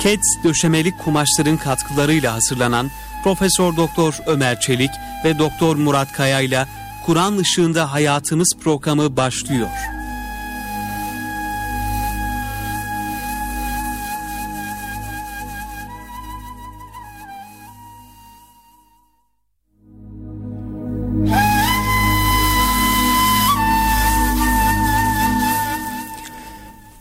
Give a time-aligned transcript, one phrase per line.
[0.00, 2.90] Keds döşemelik kumaşların katkılarıyla hazırlanan
[3.24, 4.90] Profesör Doktor Ömer Çelik
[5.24, 6.66] ve Doktor Murat Kaya ile
[7.06, 9.68] Kur'an ışığında hayatımız programı başlıyor.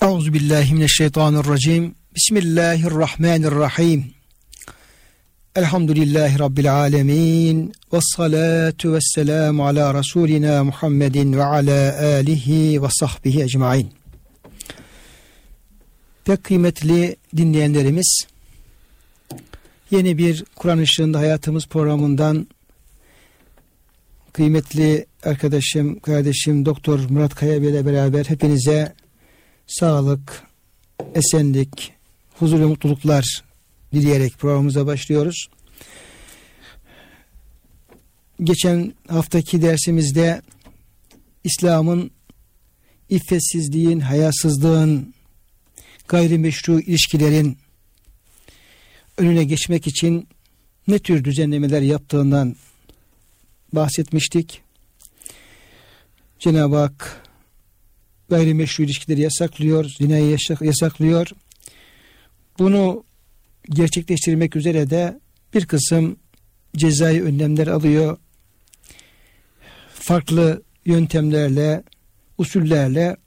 [0.02, 1.99] Euzu billahi mineşşeytanirracim.
[2.16, 4.06] Bismillahirrahmanirrahim.
[5.56, 7.74] Elhamdülillahi rabbil alamin.
[7.94, 13.92] Ves salatu vesselamu ala rasulina Muhammedin ve ala alihi ve sahbihi ecmaîn.
[16.26, 18.28] Pek kıymetli dinleyenlerimiz
[19.92, 22.48] yeni bir Kur'an ışığında hayatımız programından
[24.34, 28.94] kıymetli arkadaşım, kardeşim Doktor Murat Kaya ile beraber hepinize
[29.68, 30.44] sağlık,
[31.16, 31.99] esenlik,
[32.40, 33.44] huzur ve mutluluklar
[33.94, 35.50] dileyerek programımıza başlıyoruz.
[38.44, 40.42] Geçen haftaki dersimizde
[41.44, 42.12] İslam'ın
[43.10, 45.14] iffetsizliğin, hayasızlığın,
[46.08, 47.58] gayrimeşru ilişkilerin
[49.18, 50.28] önüne geçmek için
[50.88, 52.56] ne tür düzenlemeler yaptığından
[53.74, 54.62] bahsetmiştik.
[56.40, 57.24] Cenab-ı Hak
[58.30, 61.28] gayrimeşru ilişkileri yasaklıyor, zinayı yasaklıyor.
[62.60, 63.04] Bunu
[63.70, 65.20] gerçekleştirmek üzere de
[65.54, 66.18] bir kısım
[66.76, 68.18] cezai önlemler alıyor.
[69.94, 71.84] Farklı yöntemlerle,
[72.38, 73.18] usullerle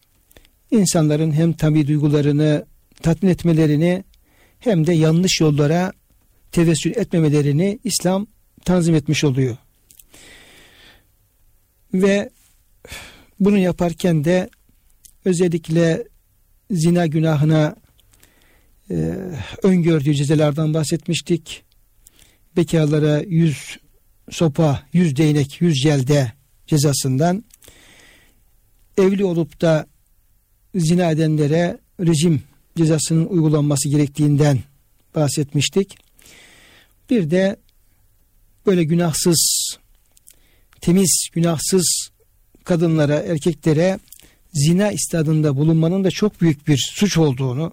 [0.70, 2.66] insanların hem tabi duygularını
[3.02, 4.04] tatmin etmelerini
[4.58, 5.92] hem de yanlış yollara
[6.52, 8.26] tevessül etmemelerini İslam
[8.64, 9.56] tanzim etmiş oluyor.
[11.94, 12.30] Ve
[13.40, 14.50] bunu yaparken de
[15.24, 16.04] özellikle
[16.70, 17.81] zina günahına
[18.90, 19.16] e,
[19.62, 21.62] öngördüğü cezalardan bahsetmiştik.
[22.56, 23.78] Bekarlara yüz
[24.30, 26.32] sopa, yüz değnek, yüz celde
[26.66, 27.44] cezasından
[28.98, 29.86] evli olup da
[30.74, 32.42] zina edenlere rejim
[32.76, 34.58] cezasının uygulanması gerektiğinden
[35.14, 35.98] bahsetmiştik.
[37.10, 37.56] Bir de
[38.66, 39.76] böyle günahsız,
[40.80, 42.10] temiz, günahsız
[42.64, 43.98] kadınlara, erkeklere
[44.52, 47.72] zina istadında bulunmanın da çok büyük bir suç olduğunu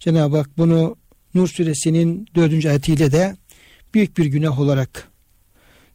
[0.00, 0.96] Cenab-ı Hak bunu
[1.34, 3.36] Nur suresinin dördüncü ayetiyle de
[3.94, 5.08] büyük bir günah olarak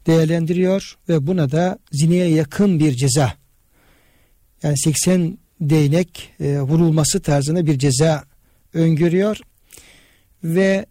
[0.08, 3.34] değerlendiriyor ve buna da zineye yakın bir ceza
[4.64, 8.24] yani 80 değnek e, vurulması tarzında bir ceza
[8.74, 9.38] öngörüyor
[10.44, 10.86] ve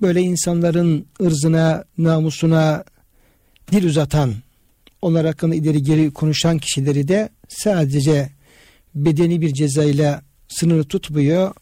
[0.00, 2.84] böyle insanların ırzına, namusuna
[3.72, 4.34] dil uzatan,
[5.02, 8.30] onlar hakkında ileri geri konuşan kişileri de sadece
[8.94, 11.54] bedeni bir cezayla sınırı tutmuyor.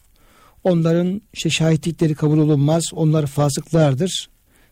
[0.63, 2.83] Onların işte şahitlikleri kabul olunmaz.
[2.93, 4.29] Onlar fasıklardır.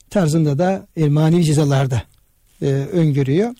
[0.09, 2.03] Tarzında da e, manevi cezalarda
[2.61, 3.55] e, öngörüyor.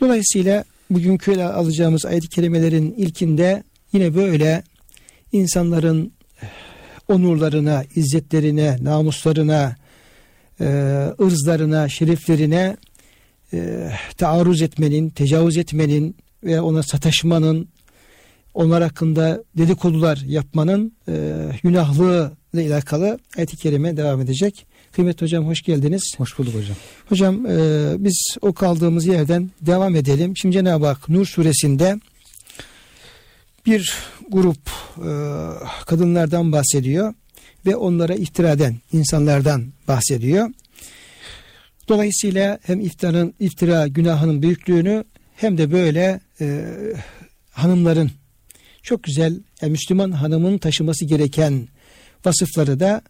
[0.00, 3.62] Dolayısıyla bugünkü alacağımız ayet-i kerimelerin ilkinde
[3.92, 4.62] yine böyle
[5.32, 6.12] insanların
[7.08, 9.76] onurlarına, izzetlerine, namuslarına,
[10.60, 10.64] e,
[11.20, 12.76] ırzlarına, şeriflerine
[13.52, 17.68] e, taarruz etmenin, tecavüz etmenin ve ona sataşmanın,
[18.54, 21.32] onlar hakkında dedikodular yapmanın e,
[21.62, 24.66] günahlığı ile alakalı ayet-i kerime devam edecek.
[24.92, 26.14] Kıymetli hocam hoş geldiniz.
[26.18, 26.76] Hoş bulduk hocam.
[27.08, 30.36] Hocam e, biz o kaldığımız yerden devam edelim.
[30.36, 32.00] Şimdi Cenab-ı Hak Nur suresinde
[33.66, 33.94] bir
[34.28, 35.10] grup e,
[35.86, 37.14] kadınlardan bahsediyor
[37.66, 40.50] ve onlara iftira eden insanlardan bahsediyor.
[41.88, 45.04] Dolayısıyla hem iftiranın, iftira günahının büyüklüğünü
[45.36, 46.64] hem de böyle e,
[47.50, 48.10] hanımların
[48.84, 51.68] çok güzel yani Müslüman hanımın taşıması gereken
[52.24, 53.02] vasıfları da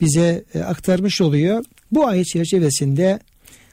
[0.00, 1.64] bize e, aktarmış oluyor.
[1.92, 3.18] Bu ayet çerçevesinde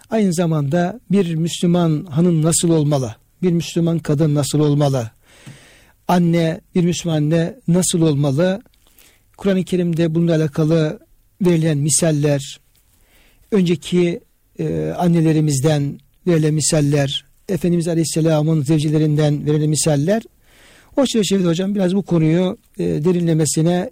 [0.10, 3.16] aynı zamanda bir Müslüman hanım nasıl olmalı?
[3.42, 5.12] Bir Müslüman kadın nasıl olmalı?
[6.08, 8.62] Anne, bir Müslüman anne nasıl olmalı?
[9.38, 11.00] Kur'an-ı Kerim'de bununla alakalı
[11.42, 12.60] verilen misaller,
[13.52, 14.20] önceki
[14.60, 20.24] e, annelerimizden verilen misaller, Efendimiz Aleyhisselam'ın zevcilerinden verilen misaller
[20.98, 23.90] o çerçevede hocam biraz bu konuyu e, derinlemesine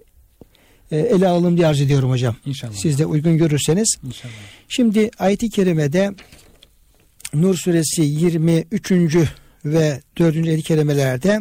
[0.91, 2.35] e, ele alalım diye arz ediyorum hocam.
[2.45, 2.73] İnşallah.
[2.73, 3.95] Siz de uygun görürseniz.
[4.03, 4.33] İnşallah.
[4.67, 6.11] Şimdi ayet-i kerimede
[7.33, 8.91] Nur suresi 23.
[9.65, 10.35] ve 4.
[10.35, 11.39] ayet-i kerimelerde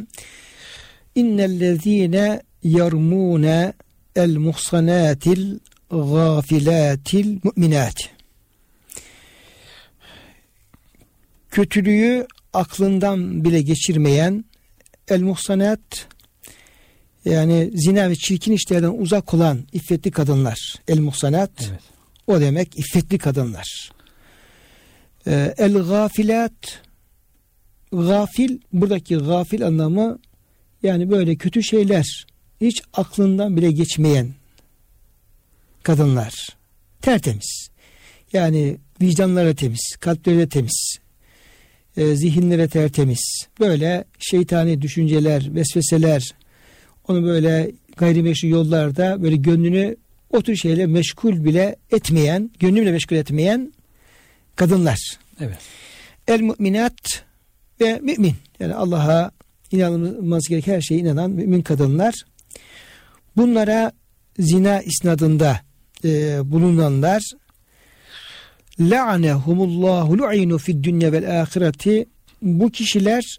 [1.14, 3.72] innellezine yarmune
[4.16, 5.58] el muhsanatil
[5.90, 8.19] gafilatil mu'minat
[11.50, 14.44] kötülüğü aklından bile geçirmeyen
[15.10, 16.08] el muhsanat
[17.25, 20.75] Yani zina ve çirkin işlerden uzak olan iffetli kadınlar.
[20.88, 21.50] El muhsanat.
[21.70, 21.81] Evet.
[22.26, 23.90] O demek iffetli kadınlar.
[25.26, 26.82] Ee, el gafilat
[27.93, 30.19] gafil buradaki gafil anlamı
[30.82, 32.26] yani böyle kötü şeyler
[32.61, 34.34] hiç aklından bile geçmeyen
[35.82, 36.49] kadınlar.
[37.02, 37.69] Tertemiz.
[38.32, 40.99] Yani vicdanları temiz, kalpleri de temiz.
[41.98, 43.46] E, zihinleri tertemiz.
[43.60, 46.34] Böyle şeytani düşünceler, vesveseler
[47.08, 49.96] onu böyle gayrimeşru yollarda böyle gönlünü
[50.30, 53.72] o tür şeyle meşgul bile etmeyen, gönlünü bile meşgul etmeyen
[54.56, 54.98] kadınlar.
[55.40, 55.58] Evet.
[56.28, 57.24] El müminat
[57.80, 58.34] ve mümin.
[58.60, 59.30] Yani Allah'a
[59.72, 62.14] inanılması gereken her şeye inanan mümin kadınlar.
[63.36, 63.92] Bunlara
[64.38, 65.60] zina isnadında
[66.04, 67.22] e, bulunanlar
[68.80, 72.06] la'anehumullahu lu'inu fid dünya vel ahireti
[72.42, 73.38] bu kişiler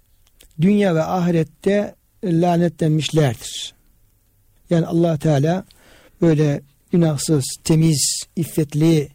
[0.61, 3.73] dünya ve ahirette lanetlenmişlerdir.
[4.69, 5.65] Yani allah Teala
[6.21, 9.09] böyle günahsız, temiz, iffetli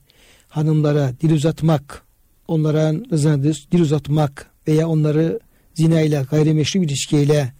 [0.48, 2.02] hanımlara dil uzatmak,
[2.48, 5.40] onlara rızana dil uzatmak veya onları
[5.74, 7.52] zina ile gayrimeşru bir ilişkiyle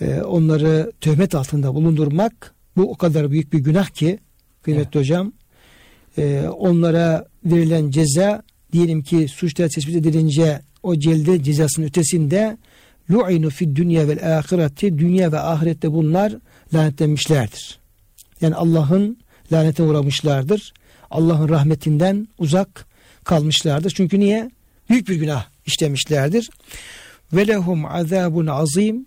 [0.00, 4.18] e, onları töhmet altında bulundurmak bu o kadar büyük bir günah ki
[4.62, 4.94] kıymetli evet.
[4.94, 5.32] hocam
[6.18, 12.56] e, onlara verilen ceza diyelim ki suçlar tespit edilince o celde cezasının ötesinde
[13.10, 16.34] lu'inu fi dünya vel ahireti dünya ve ahirette bunlar
[16.74, 17.78] lanetlenmişlerdir.
[18.40, 19.18] Yani Allah'ın
[19.52, 20.72] lanete uğramışlardır.
[21.10, 22.86] Allah'ın rahmetinden uzak
[23.24, 23.90] kalmışlardır.
[23.90, 24.50] Çünkü niye?
[24.90, 26.50] Büyük bir günah işlemişlerdir.
[27.32, 29.06] Ve lehum azabun azim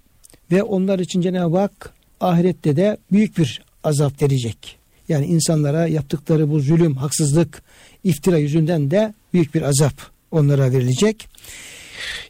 [0.51, 4.76] ve onlar için Cenab-ı Hak ahirette de büyük bir azap verecek.
[5.09, 7.63] Yani insanlara yaptıkları bu zulüm, haksızlık,
[8.03, 9.93] iftira yüzünden de büyük bir azap
[10.31, 11.27] onlara verilecek.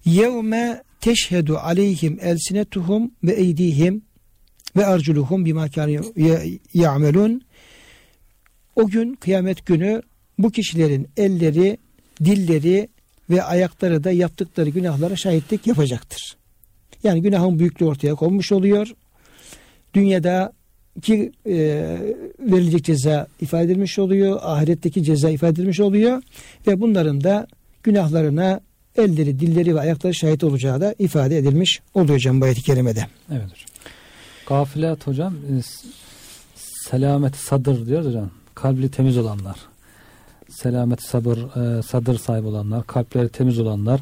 [0.05, 4.01] Yevme teşhedü aleyhim elsinetuhum ve eydihim
[4.75, 6.13] ve arculuhum bima kânu
[6.73, 7.41] ya'melun.
[8.75, 10.01] O gün kıyamet günü
[10.37, 11.77] bu kişilerin elleri,
[12.23, 12.89] dilleri
[13.29, 16.37] ve ayakları da yaptıkları günahlara şahitlik yapacaktır.
[17.03, 18.87] Yani günahın büyüklüğü ortaya konmuş oluyor.
[19.93, 20.53] Dünyada
[21.01, 21.53] ki e,
[22.39, 24.39] verilecek ceza ifade edilmiş oluyor.
[24.41, 26.23] Ahiretteki ceza ifade edilmiş oluyor.
[26.67, 27.47] Ve bunların da
[27.83, 28.59] günahlarına
[28.95, 33.07] elleri, dilleri ve ayakları şahit olacağı da ifade edilmiş oluyor hocam bu ayet-i kerimede.
[33.31, 33.67] Evet hocam.
[34.47, 35.61] Gafilat hocam e,
[36.89, 38.31] selamet sadır diyor hocam.
[38.55, 39.57] Kalbi temiz olanlar.
[40.49, 42.87] Selamet sabır, e, sadır sahibi olanlar.
[42.87, 44.01] Kalpleri temiz olanlar.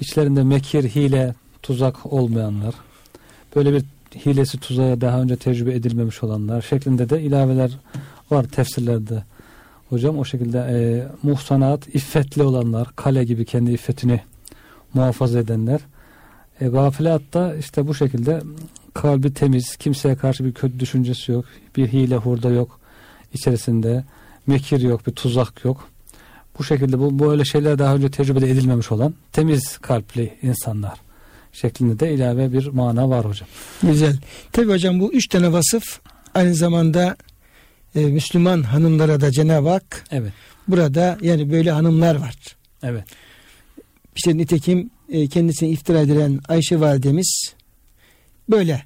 [0.00, 2.74] içlerinde mekir, hile, tuzak olmayanlar.
[3.56, 3.84] Böyle bir
[4.16, 7.78] hilesi tuzağa daha önce tecrübe edilmemiş olanlar şeklinde de ilaveler
[8.30, 9.24] var tefsirlerde.
[9.88, 14.20] Hocam o şekilde e, muhsanat, iffetli olanlar, kale gibi kendi iffetini
[14.94, 15.80] muhafaza edenler.
[16.60, 18.42] E, gafilat da işte bu şekilde
[18.94, 21.44] kalbi temiz, kimseye karşı bir kötü düşüncesi yok,
[21.76, 22.80] bir hile hurda yok
[23.32, 24.04] içerisinde,
[24.46, 25.88] mekir yok, bir tuzak yok.
[26.58, 31.11] Bu şekilde bu böyle şeyler daha önce tecrübe edilmemiş olan temiz kalpli insanlar
[31.52, 33.48] şeklinde de ilave bir mana var hocam.
[33.82, 34.18] Güzel.
[34.52, 36.00] Tabi hocam bu üç tane vasıf
[36.34, 37.16] aynı zamanda
[37.94, 40.32] e, Müslüman hanımlara da Cenab-ı Hak evet.
[40.68, 42.36] burada yani böyle hanımlar var.
[42.82, 43.04] Evet.
[44.16, 47.54] İşte nitekim e, kendisine iftira edilen Ayşe validemiz
[48.50, 48.82] böyle.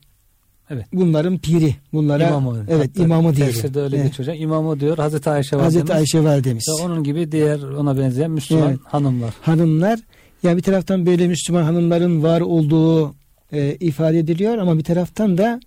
[0.71, 0.87] Evet.
[0.93, 1.75] Bunların piri.
[1.93, 2.65] Bunlara imamı.
[2.69, 3.47] evet Hatta imamı diyor.
[3.47, 4.17] Tefsirde öyle evet.
[4.17, 4.39] geçiyor.
[4.39, 5.75] İmamı diyor Hazreti Ayşe validemiz.
[5.75, 6.65] Hazreti Ayşe validemiz.
[6.69, 8.81] Ve onun gibi diğer ona benzeyen Müslüman evet.
[8.85, 9.35] hanımlar.
[9.43, 10.01] Hanımlar
[10.43, 13.15] yani bir taraftan böyle Müslüman hanımların var olduğu
[13.53, 15.61] e, ifade ediliyor ama bir taraftan da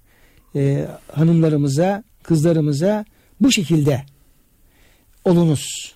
[0.55, 3.05] e, hanımlarımıza, kızlarımıza
[3.41, 4.03] bu şekilde
[5.25, 5.95] olunuz.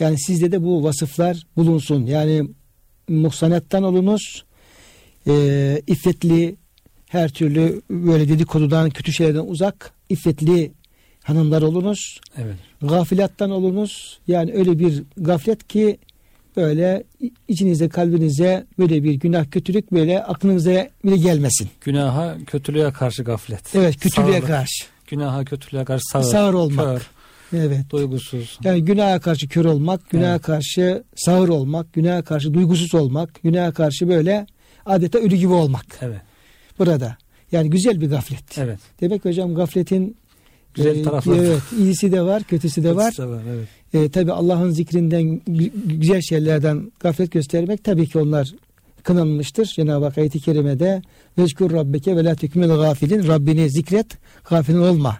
[0.00, 2.06] Yani sizde de bu vasıflar bulunsun.
[2.06, 2.48] Yani
[3.08, 4.44] muhsanattan olunuz.
[5.26, 6.56] E, iffetli
[7.08, 10.72] her türlü böyle dedikodudan, kötü şeylerden uzak, iffetli
[11.24, 12.20] hanımlar olunuz.
[12.36, 12.54] Evet.
[12.82, 14.18] Gafilattan olunuz.
[14.26, 15.98] Yani öyle bir gaflet ki
[16.56, 17.04] böyle
[17.48, 21.68] içinize kalbinize böyle bir günah kötülük böyle aklınıza bile gelmesin.
[21.80, 23.74] Günaha kötülüğe karşı gaflet.
[23.74, 24.46] Evet kötülüğe Sağırlık.
[24.46, 24.84] karşı.
[25.06, 26.24] Günaha kötülüğe karşı sağır.
[26.24, 26.86] Sağır olmak.
[26.86, 27.10] Kör.
[27.52, 27.90] Evet.
[27.90, 28.58] Duygusuz.
[28.64, 30.42] Yani günaha karşı kör olmak, günaha evet.
[30.42, 34.46] karşı sağır olmak, günaha karşı duygusuz olmak, günaha karşı böyle
[34.86, 35.86] adeta ölü gibi olmak.
[36.00, 36.20] Evet.
[36.78, 37.16] Burada.
[37.52, 38.58] Yani güzel bir gaflet.
[38.58, 38.78] Evet.
[39.00, 40.16] Demek hocam gafletin
[40.74, 41.36] güzel e, tarafları.
[41.38, 43.04] Evet, iyisi de var, kötüsü de var.
[43.04, 43.68] Kötüsü de var evet.
[43.94, 45.40] E, tabi Allah'ın zikrinden
[45.86, 48.54] güzel şeylerden gaflet göstermek tabii ki onlar
[49.02, 49.66] kınanmıştır.
[49.66, 51.02] Cenab-ı Hak ayet-i kerimede
[51.38, 54.06] vezkur rabbeke ve la tekmil gafilin Rabbini zikret
[54.50, 55.18] gafilin olma.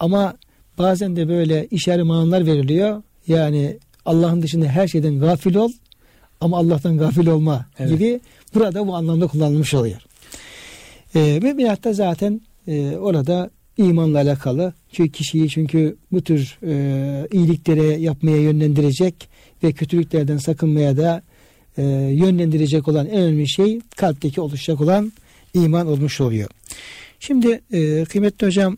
[0.00, 0.36] Ama
[0.78, 3.02] bazen de böyle işaret manalar veriliyor.
[3.26, 5.70] Yani Allah'ın dışında her şeyden gafil ol
[6.40, 7.90] ama Allah'tan gafil olma evet.
[7.90, 8.20] gibi
[8.54, 10.00] burada bu anlamda kullanılmış oluyor.
[11.14, 14.72] E, müminatta zaten e, orada imanla alakalı.
[14.92, 19.28] Çünkü kişiyi çünkü bu tür e, iyiliklere yapmaya yönlendirecek
[19.62, 21.22] ve kötülüklerden sakınmaya da
[21.78, 25.12] e, yönlendirecek olan en önemli şey kalpteki oluşacak olan
[25.54, 26.50] iman olmuş oluyor.
[27.20, 28.76] Şimdi e, kıymetli hocam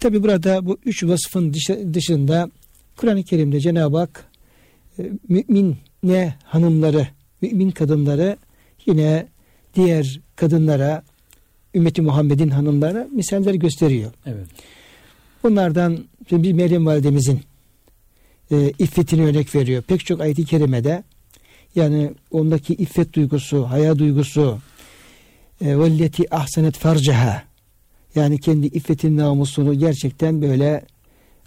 [0.00, 1.54] tabi burada bu üç vasfın
[1.94, 2.50] dışında
[2.96, 4.24] Kur'an-ı Kerim'de Cenab-ı Hak
[4.98, 7.06] e, mümin ne hanımları,
[7.42, 8.36] mümin kadınları
[8.86, 9.26] yine
[9.74, 11.02] diğer kadınlara,
[11.74, 14.12] ümmeti Muhammed'in hanımlara misaller gösteriyor.
[14.26, 14.46] Evet.
[15.42, 15.98] Bunlardan
[16.32, 17.40] bir Meryem validemizin
[18.50, 19.82] e, iffetini örnek veriyor.
[19.82, 21.02] Pek çok ayet-i kerimede
[21.74, 24.58] yani ondaki iffet duygusu, haya duygusu
[25.60, 27.42] e, velleti ahsenet farcaha
[28.14, 30.84] yani kendi iffetin namusunu gerçekten böyle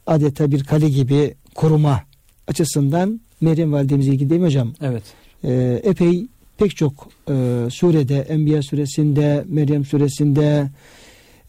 [0.07, 2.01] adeta bir kale gibi koruma
[2.47, 4.73] açısından Meryem validemize ilgili değil mi hocam?
[4.81, 5.03] Evet.
[5.43, 6.27] E, epey
[6.61, 10.69] pek çok e, surede, Enbiya suresinde, Meryem suresinde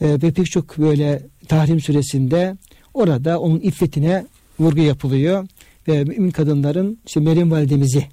[0.00, 2.56] e, ve pek çok böyle Tahrim suresinde
[2.94, 4.26] orada onun iffetine
[4.60, 5.48] vurgu yapılıyor
[5.88, 8.06] ve mümin kadınların işte Meryem validemizi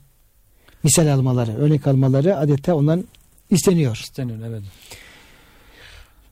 [0.84, 3.04] misal almaları, örnek almaları adeta ondan
[3.50, 4.02] isteniyor.
[4.04, 4.64] İsteniyor evet.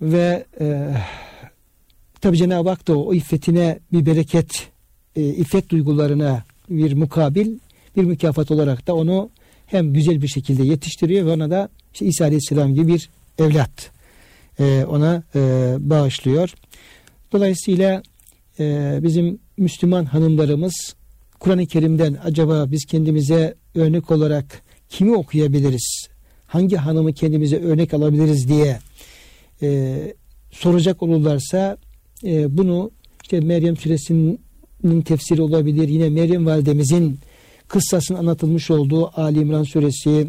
[0.02, 0.94] Ve e,
[2.22, 4.68] tabi Cenab-ı Hak da o, o iffetine bir bereket,
[5.16, 7.58] e, iffet duygularına bir mukabil,
[7.96, 9.30] bir mükafat olarak da onu
[9.68, 13.10] hem güzel bir şekilde yetiştiriyor ve ona da işte İsa Aleyhisselam gibi bir
[13.40, 13.92] evlat
[14.60, 15.40] e, ona e,
[15.80, 16.54] bağışlıyor.
[17.32, 18.04] Dolayısıyla
[18.60, 20.96] e, bizim Müslüman hanımlarımız
[21.40, 26.08] Kur'an-ı Kerim'den acaba biz kendimize örnek olarak kimi okuyabiliriz?
[26.48, 28.80] Hangi hanımı kendimize örnek alabiliriz diye
[29.62, 29.98] e,
[30.52, 31.78] soracak olurlarsa
[32.24, 32.92] e, bunu
[33.24, 35.90] işte Meryem suresinin tefsiri olabilir.
[35.90, 37.20] Yine Meryem validemizin
[37.68, 40.28] kıssasının anlatılmış olduğu Ali İmran suresi,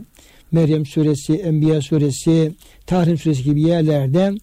[0.52, 2.52] Meryem suresi, Enbiya suresi,
[2.86, 4.34] Tahrim suresi gibi yerlerde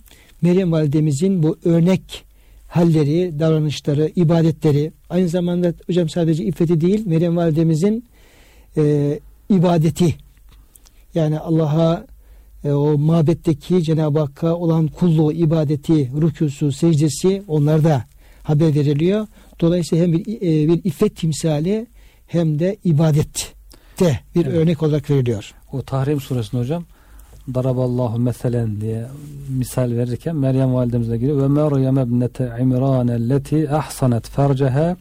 [0.41, 2.25] Meryem validemizin bu örnek
[2.67, 8.05] halleri, davranışları, ibadetleri aynı zamanda hocam sadece iffeti değil Meryem validemizin
[8.77, 10.15] e, ibadeti
[11.15, 12.05] yani Allah'a
[12.63, 18.05] e, o mabetteki Cenab-ı Hakk'a olan kulluğu, ibadeti, rükûsu, secdesi onlarda
[18.43, 19.27] haber veriliyor.
[19.61, 21.87] Dolayısıyla hem bir, e, bir iffet timsali
[22.27, 24.57] hem de ibadette bir evet.
[24.57, 25.53] örnek olarak veriliyor.
[25.71, 26.85] O Tahrim suresinde hocam
[27.53, 29.05] Daraballahu meselen diye
[29.49, 31.41] misal verirken Meryem validemize giriyor.
[31.41, 34.97] Ve Meryem ebnete İmran elleti ahsanet ferceha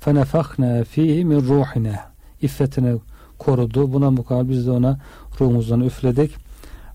[0.00, 2.00] fenefakna fihi min ruhina.
[2.42, 2.98] İffetini
[3.38, 3.92] korudu.
[3.92, 4.98] Buna mukabil biz de ona
[5.40, 6.30] ruhumuzdan üfledik.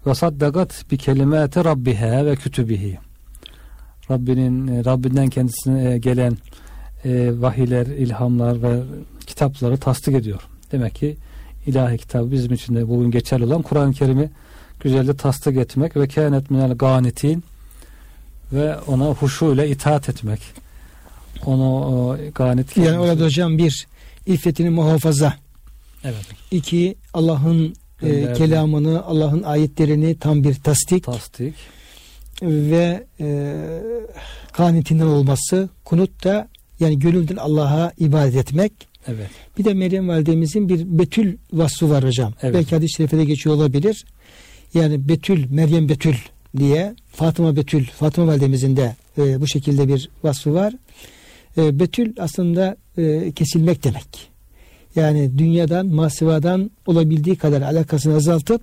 [0.08, 2.98] Ve saddakat bi kelimati rabbiha ve kütübihi.
[4.12, 6.38] Rabbinin Rabbinden kendisine gelen
[7.06, 8.80] e, vahiyler, ilhamlar ve
[9.28, 10.42] kitapları tasdik ediyor.
[10.72, 11.18] Demek ki
[11.68, 14.30] ilahi kitabı bizim için de bugün geçerli olan Kur'an-ı Kerim'i
[14.80, 17.44] güzelce tasdik etmek ve kânet minel ganitin
[18.54, 20.40] ve ona huşu ile itaat etmek.
[21.46, 23.88] Onu o, ganit Yani orada hocam bir
[24.26, 25.34] iffetini muhafaza.
[26.04, 26.26] Evet.
[26.52, 31.04] İki Allah'ın e, kelamını, Allah'ın ayetlerini tam bir tasdik.
[31.04, 31.56] Tasdik.
[32.42, 33.56] Ve e,
[34.52, 35.70] kanitinden olması.
[35.86, 36.48] Kunut da
[36.80, 38.87] yani gönülden Allah'a ibadet etmek.
[39.08, 39.30] Evet.
[39.58, 42.34] Bir de Meryem validemizin bir betül vasfı var hocam.
[42.42, 42.56] Evet.
[42.56, 44.06] Belki hadis-i şerifede geçiyor olabilir.
[44.74, 46.16] Yani Betül, Meryem Betül
[46.58, 50.74] diye Fatıma Betül, Fatıma validemizin de e, bu şekilde bir vasfı var.
[51.58, 54.30] E, betül aslında e, kesilmek demek.
[54.96, 58.62] Yani dünyadan, masivadan olabildiği kadar alakasını azaltıp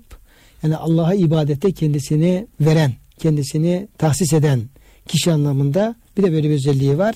[0.63, 4.61] yani Allah'a ibadete kendisini veren, kendisini tahsis eden
[5.07, 7.15] kişi anlamında bir de böyle bir özelliği var.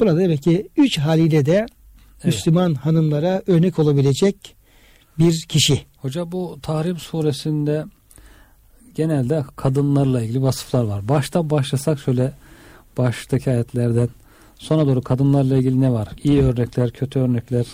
[0.00, 1.66] Burada demek ki üç haliyle de
[2.16, 2.24] evet.
[2.24, 4.56] Müslüman hanımlara örnek olabilecek
[5.18, 5.80] bir kişi.
[5.96, 7.84] Hoca bu Tahrim suresinde
[8.94, 11.08] genelde kadınlarla ilgili vasıflar var.
[11.08, 12.32] Baştan başlasak şöyle
[12.98, 14.08] baştaki ayetlerden
[14.58, 16.08] sona doğru kadınlarla ilgili ne var?
[16.24, 17.66] İyi örnekler, kötü örnekler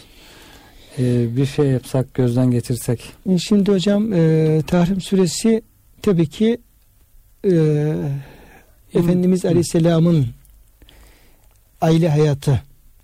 [0.98, 3.12] ee, bir şey yapsak, gözden geçirsek.
[3.30, 5.62] E, şimdi hocam e, Tahrim suresi
[6.02, 6.58] tabii ki
[7.44, 7.94] e,
[8.94, 10.26] Efendimiz Aleyhisselam'ın
[11.80, 12.62] aile hayatı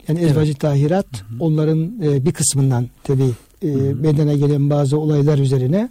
[0.09, 0.31] yani evet.
[0.31, 1.45] ezvacı tahirat hı hı.
[1.45, 3.25] onların e, bir kısmından tabi
[3.63, 5.89] e, meydana gelen bazı olaylar üzerine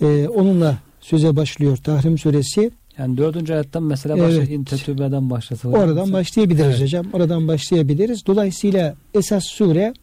[0.00, 2.70] e, onunla söze başlıyor Tahrim suresi.
[2.98, 4.50] Yani dördüncü ayetten mesela başla, evet.
[4.50, 5.68] intetübeden başlasa.
[5.68, 6.12] Oradan mesela.
[6.12, 6.82] başlayabiliriz evet.
[6.82, 7.06] hocam.
[7.12, 8.26] Oradan başlayabiliriz.
[8.26, 9.94] Dolayısıyla esas sure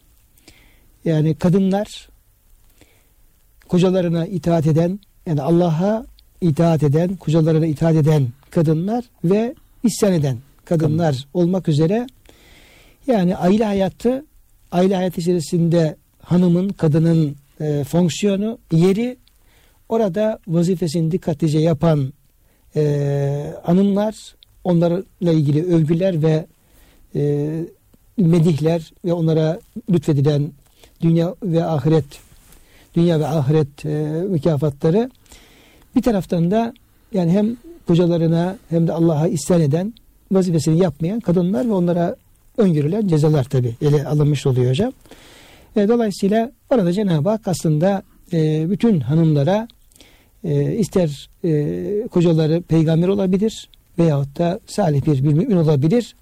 [1.05, 2.09] yani kadınlar
[3.67, 6.05] kocalarına itaat eden yani Allah'a
[6.41, 11.29] itaat eden, kocalarına itaat eden kadınlar ve isyan eden kadınlar Kadın.
[11.33, 12.07] olmak üzere
[13.07, 14.25] yani aile hayatı
[14.71, 19.17] aile hayatı içerisinde hanımın, kadının e, fonksiyonu, yeri
[19.89, 22.13] orada vazifesini dikkatlice yapan
[22.75, 26.45] e, hanımlar onlarla ilgili övgüler ve
[27.15, 27.51] e,
[28.17, 29.59] medihler ve onlara
[29.91, 30.51] lütfedilen
[31.01, 32.05] dünya ve ahiret
[32.95, 33.89] dünya ve ahiret e,
[34.29, 35.11] mükafatları.
[35.95, 36.73] Bir taraftan da
[37.13, 37.57] yani hem
[37.87, 39.93] kocalarına hem de Allah'a isyan eden
[40.31, 42.15] vazifesini yapmayan kadınlar ve onlara
[42.57, 44.93] öngörülen cezalar tabi ele alınmış oluyor hocam.
[45.75, 49.67] E, dolayısıyla orada Cenab-ı Hak aslında e, bütün hanımlara
[50.43, 53.69] e, ister e, kocaları peygamber olabilir
[53.99, 56.15] veyahut da salih bir, bir mümin olabilir.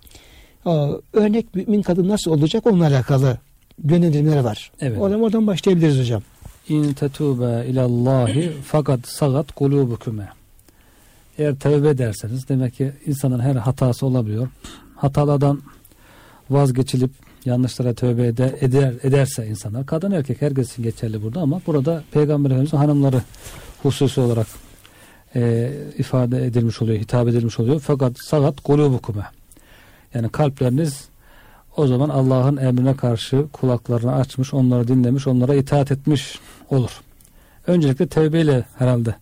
[0.66, 3.38] O, örnek mümin kadın nasıl olacak onunla alakalı
[3.84, 4.72] yönlendirmeler var.
[4.82, 5.00] Evet.
[5.00, 6.22] Oradan, oradan başlayabiliriz hocam.
[6.70, 10.30] İn tetube ilallahi fakat sagat kulubuküme.
[11.38, 14.48] Eğer tövbe ederseniz demek ki insanın her hatası olabiliyor.
[14.96, 15.62] Hatalardan
[16.54, 17.12] vazgeçilip
[17.46, 22.50] yanlışlara tövbe eder, eder ederse insanlar kadın erkek herkes için geçerli burada ama burada Peygamber
[22.50, 23.22] Efendimiz'in hanımları
[23.84, 24.48] hususi olarak
[25.36, 27.80] e, ifade edilmiş oluyor, hitap edilmiş oluyor.
[27.80, 29.24] Fakat sagat kulubukume.
[30.14, 31.06] Yani kalpleriniz
[31.78, 36.40] o zaman Allah'ın emrine karşı kulaklarını açmış, onları dinlemiş, onlara itaat etmiş
[36.70, 37.02] olur.
[37.68, 39.16] Öncelikle tevbeyle herhalde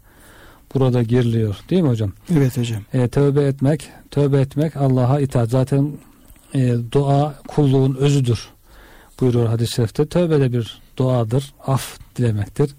[0.74, 2.12] burada giriliyor değil mi hocam?
[2.34, 2.82] Evet hocam.
[2.94, 5.50] E, tövbe etmek, tövbe etmek Allah'a itaat.
[5.50, 5.92] Zaten
[6.53, 8.50] e, dua kulluğun özüdür
[9.22, 10.06] buyuruyor hadis-i şerifte.
[10.06, 12.72] Tövbe de bir duadır, af dilemektir.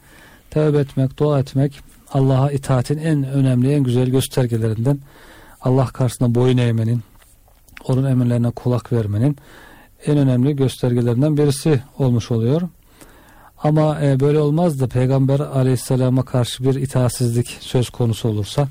[0.50, 1.80] Tövbe etmek, dua etmek
[2.12, 4.98] Allah'a itaatin en önemli, en güzel göstergelerinden.
[5.60, 7.02] Allah karşısında boyun eğmenin,
[7.88, 9.36] onun emirlerine kulak vermenin
[10.06, 12.62] en önemli göstergelerinden birisi olmuş oluyor.
[13.62, 18.68] Ama e, böyle olmaz da Peygamber aleyhisselama karşı bir itaatsizlik söz konusu olursa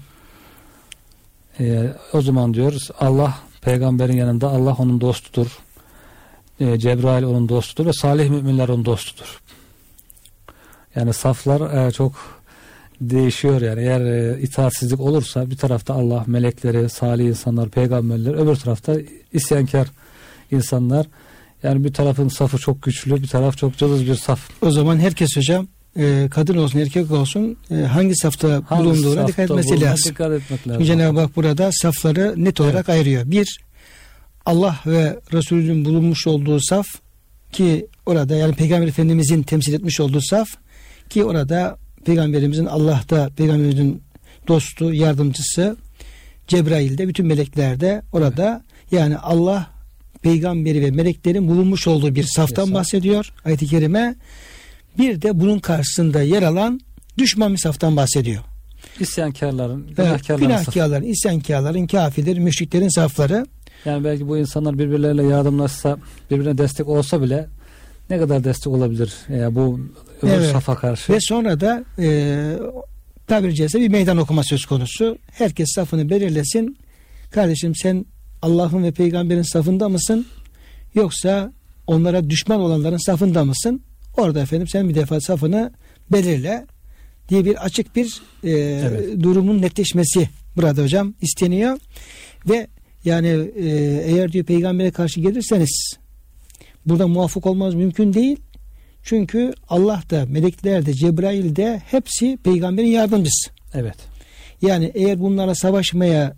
[1.60, 5.60] e, o zaman diyoruz Allah peygamberin yanında Allah onun dostudur.
[6.60, 9.42] E, Cebrail onun dostudur ve salih müminler onun dostudur.
[10.96, 12.14] Yani saflar e, çok
[13.02, 18.96] değişiyor yani eğer e, itaatsizlik olursa bir tarafta Allah melekleri, salih insanlar, peygamberler öbür tarafta
[19.34, 19.88] isyankar
[20.52, 21.06] insanlar
[21.64, 24.50] yani bir tarafın safı çok güçlü bir taraf çok cılız bir saf.
[24.62, 29.28] O zaman herkes hocam e, kadın olsun erkek olsun e, hangi safta Hangi bulunduğuna safta
[29.28, 30.12] dikkat etmesi lazım.
[30.12, 30.72] Dikkat etmek lazım.
[30.74, 33.32] Çünkü Cenab-ı Hak burada safları net olarak ayırıyor.
[33.32, 33.60] Bir
[34.46, 36.88] Allah ve Resulünün bulunmuş olduğu saf
[37.52, 40.48] ki orada yani Peygamber Efendimizin temsil etmiş olduğu saf
[41.10, 44.02] ki orada Peygamberimizin Allah'ta Peygamberimizin
[44.48, 45.78] dostu, yardımcısı
[46.48, 49.72] Cebrail'de bütün melekler de orada yani Allah
[50.22, 54.16] peygamberi ve meleklerin bulunmuş olduğu bir saftan bahsediyor ayet-i kerime.
[54.98, 56.80] Bir de bunun karşısında yer alan
[57.18, 58.44] düşman bir saftan bahsediyor.
[59.00, 60.42] İsyankarların, Evet, günahkarların safı.
[60.42, 63.46] günahkarların, isyankarların, kafirlerin, müşriklerin safları
[63.86, 65.98] Yani belki bu insanlar birbirleriyle yardımlaşsa,
[66.32, 67.48] birbirine destek olsa bile
[68.10, 69.80] ne kadar destek olabilir ya bu
[70.22, 70.52] öbür Evet.
[70.52, 71.14] safa karşı?
[71.14, 72.58] ve sonra da e,
[73.28, 75.18] tabiri caizse bir meydan okuma söz konusu.
[75.32, 76.78] Herkes safını belirlesin.
[77.32, 78.06] Kardeşim sen
[78.42, 80.26] Allah'ın ve peygamberin safında mısın?
[80.96, 81.52] Yoksa
[81.88, 83.82] onlara düşman olanların safında mısın?
[84.18, 85.72] Orada efendim sen bir defa safını
[86.12, 86.66] belirle
[87.30, 89.22] diye bir açık bir e, Evet.
[89.24, 91.78] durumun netleşmesi burada hocam isteniyor.
[92.50, 92.68] Ve
[93.06, 93.68] yani e,
[94.06, 95.98] eğer diyor peygambere karşı gelirseniz
[96.86, 98.38] burada muvaffak olmaz mümkün değil.
[99.04, 103.50] Çünkü Allah da melekler de Cebrail de hepsi peygamberin yardımcısı.
[103.74, 103.96] Evet.
[104.62, 106.36] Yani eğer bunlara savaşmaya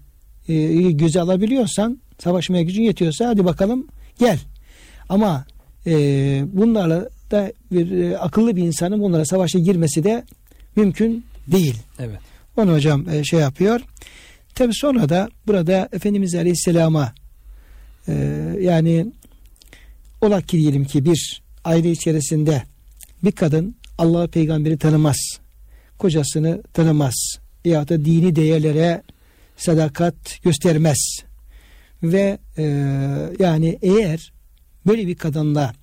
[0.48, 3.88] e, göze alabiliyorsan savaşmaya gücün yetiyorsa hadi bakalım
[4.20, 4.40] gel.
[5.10, 5.46] Ama
[5.88, 5.94] e,
[6.54, 10.24] bunlarla da bir e, akıllı bir insanın bunlara savaşa girmesi de
[10.76, 11.76] mümkün değil.
[12.00, 12.20] Evet.
[12.58, 13.82] Onu hocam e, şey yapıyor.
[14.56, 17.14] Tabi sonra da burada Efendimiz Aleyhisselam'a
[18.08, 18.14] e,
[18.60, 19.08] yani
[20.22, 22.64] ola ki diyelim ki bir aile içerisinde
[23.24, 25.18] bir kadın Allah'ı peygamberi tanımaz.
[25.98, 27.40] Kocasını tanımaz.
[27.66, 29.04] Ya da dini değerlere
[29.58, 31.20] sadakat göstermez.
[32.04, 32.64] Ve e,
[33.40, 34.34] yani eğer
[34.88, 35.74] böyle bir kadınla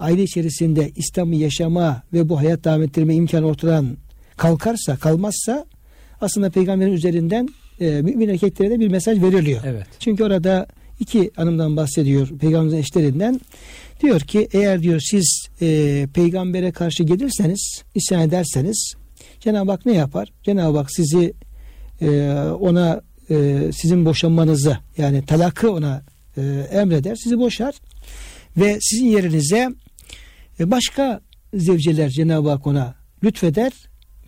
[0.00, 3.96] aile içerisinde İslam'ı yaşama ve bu hayat devam ettirme imkanı ortadan
[4.36, 5.66] kalkarsa kalmazsa
[6.20, 7.48] aslında peygamberin üzerinden
[7.80, 9.60] e, mümin erkeklere de bir mesaj veriliyor.
[9.66, 9.86] Evet.
[9.98, 10.66] Çünkü orada
[11.00, 13.40] iki hanımdan bahsediyor peygamberimizin eşlerinden.
[14.02, 18.94] Diyor ki eğer diyor siz e, peygambere karşı gelirseniz isyan ederseniz
[19.40, 20.32] Cenab-ı Hak ne yapar?
[20.42, 21.32] Cenab-ı Hak sizi
[22.00, 26.02] e, ona e, sizin boşanmanızı yani talakı ona
[26.36, 27.74] e, emreder sizi boşar
[28.56, 29.68] ve sizin yerinize
[30.60, 31.20] e, başka
[31.54, 32.94] zevceler Cenab-ı Hak ona
[33.24, 33.72] lütfeder.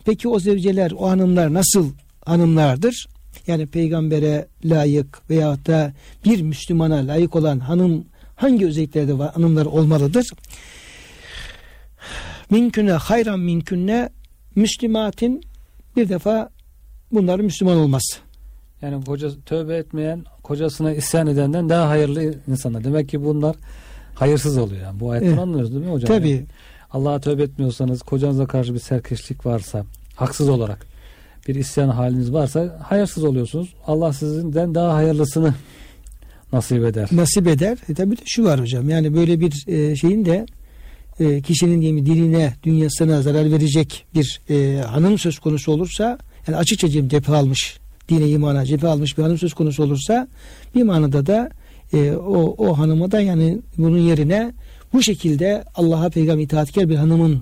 [0.05, 1.91] Peki o zevceler o hanımlar nasıl
[2.25, 3.07] hanımlardır?
[3.47, 5.93] Yani peygambere layık veyahut da
[6.25, 10.25] bir Müslümana layık olan hanım hangi özelliklerde var, hanımlar olmalıdır?
[12.49, 14.09] Minküne hayran minkünne
[14.55, 15.41] Müslümatin
[15.95, 16.49] bir defa
[17.11, 18.17] bunların Müslüman olması.
[18.81, 22.83] Yani koca tövbe etmeyen, kocasına isyan edenden daha hayırlı insanlar.
[22.83, 23.55] Demek ki bunlar
[24.15, 24.81] hayırsız oluyor.
[24.81, 24.99] Yani.
[24.99, 25.39] Bu ayetten Evet.
[25.39, 26.07] anlıyoruz değil mi hocam?
[26.07, 26.29] Tabii.
[26.29, 26.45] Yani
[26.91, 30.85] Allah'a tövbe etmiyorsanız, kocanıza karşı bir serkeşlik varsa, haksız olarak
[31.47, 33.73] bir isyan haliniz varsa hayırsız oluyorsunuz.
[33.87, 35.53] Allah sizden daha hayırlısını
[36.53, 37.09] nasip eder.
[37.11, 37.77] nasip eder.
[37.89, 38.89] E tabii de şu var hocam.
[38.89, 40.45] Yani böyle bir e, şeyin de
[41.19, 46.89] e, kişinin diyeyim diline, dünyasına zarar verecek bir e, hanım söz konusu olursa yani açıkça
[46.89, 50.27] cephe almış dine imana cephe almış bir hanım söz konusu olursa
[50.75, 51.49] bir manada da
[51.93, 54.53] e, o, o hanıma da yani bunun yerine
[54.93, 57.41] bu şekilde Allah'a peygamber itaatkar bir hanımın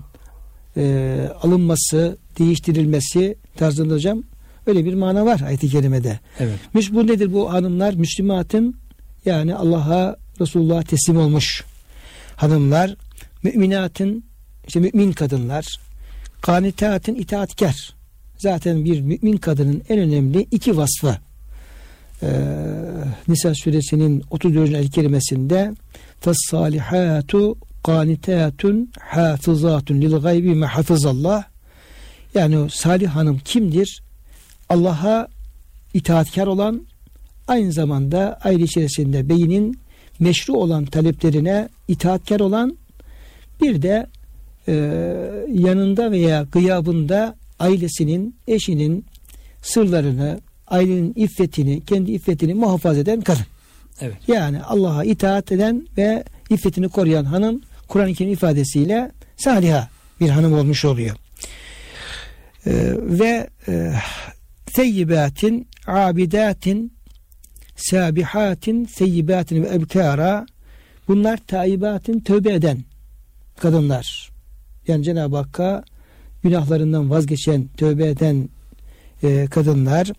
[0.77, 4.23] e, alınması, değiştirilmesi tarzında hocam
[4.67, 6.19] öyle bir mana var ayet-i kerimede.
[6.39, 6.55] Evet.
[6.91, 7.93] Bu nedir bu hanımlar?
[7.93, 8.75] Müslümatın
[9.25, 11.63] yani Allah'a Resulullah'a teslim olmuş
[12.35, 12.95] hanımlar,
[13.43, 14.23] müminatın
[14.67, 15.65] işte mümin kadınlar,
[16.41, 17.95] kanitaatın itaatkar.
[18.37, 21.17] Zaten bir mümin kadının en önemli iki vasfı.
[22.22, 22.28] Ee,
[23.28, 24.74] Nisa suresinin 34.
[24.74, 25.72] ayet kerimesinde
[26.24, 28.62] فَالصَّالِحَاتُ قَانِتَاتٌ
[29.12, 31.42] حَافِظَاتٌ لِلْغَيْبِ مَا حَفِظَ اللّٰهِ
[32.34, 34.02] Yani o salih hanım kimdir?
[34.68, 35.28] Allah'a
[35.94, 36.86] itaatkar olan
[37.48, 39.78] aynı zamanda aile içerisinde beynin
[40.20, 42.78] meşru olan taleplerine itaatkar olan
[43.62, 44.06] bir de
[44.68, 44.72] e,
[45.52, 49.04] yanında veya gıyabında ailesinin, eşinin
[49.62, 50.40] sırlarını,
[50.71, 53.45] ailenin iffetini, kendi iffetini muhafaza eden kadın.
[54.01, 54.17] Evet.
[54.27, 60.85] Yani Allah'a itaat eden ve iffetini koruyan hanım Kur'an-ı Kerim ifadesiyle saliha bir hanım olmuş
[60.85, 61.15] oluyor.
[62.67, 63.93] Ee, ve e,
[64.75, 66.93] seyyibatin, abidatin,
[67.75, 70.45] sabihatin, seyyibatin ve ebkara
[71.07, 72.83] bunlar taibatin tövbe eden
[73.59, 74.31] kadınlar.
[74.87, 75.83] Yani Cenab-ı Hakk'a
[76.43, 78.49] günahlarından vazgeçen, tövbe eden
[79.23, 80.11] e, kadınlar.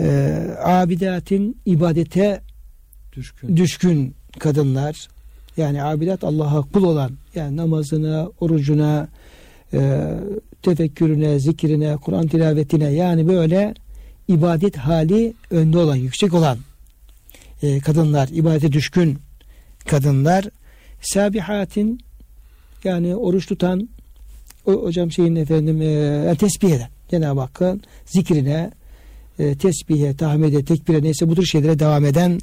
[0.00, 2.40] E, abidatin ibadete
[3.12, 3.56] Düşkün.
[3.56, 5.08] düşkün kadınlar
[5.56, 9.08] yani abidat Allah'a kul olan yani namazına, orucuna,
[9.72, 10.10] e,
[10.62, 13.74] tefekkürüne, zikrine, Kur'an tilavetine yani böyle
[14.28, 16.58] ibadet hali önde olan, yüksek olan
[17.62, 19.18] e, kadınlar, ibadete düşkün
[19.86, 20.44] kadınlar,
[21.00, 22.00] sabihatin
[22.84, 23.88] yani oruç tutan
[24.66, 28.70] o, hocam şeyin efendim e, tesbih eden Cenab-ı Hakk'ın zikrine,
[29.38, 32.40] e, tesbihe, tahmide, tekbire neyse bu tür şeylere devam eden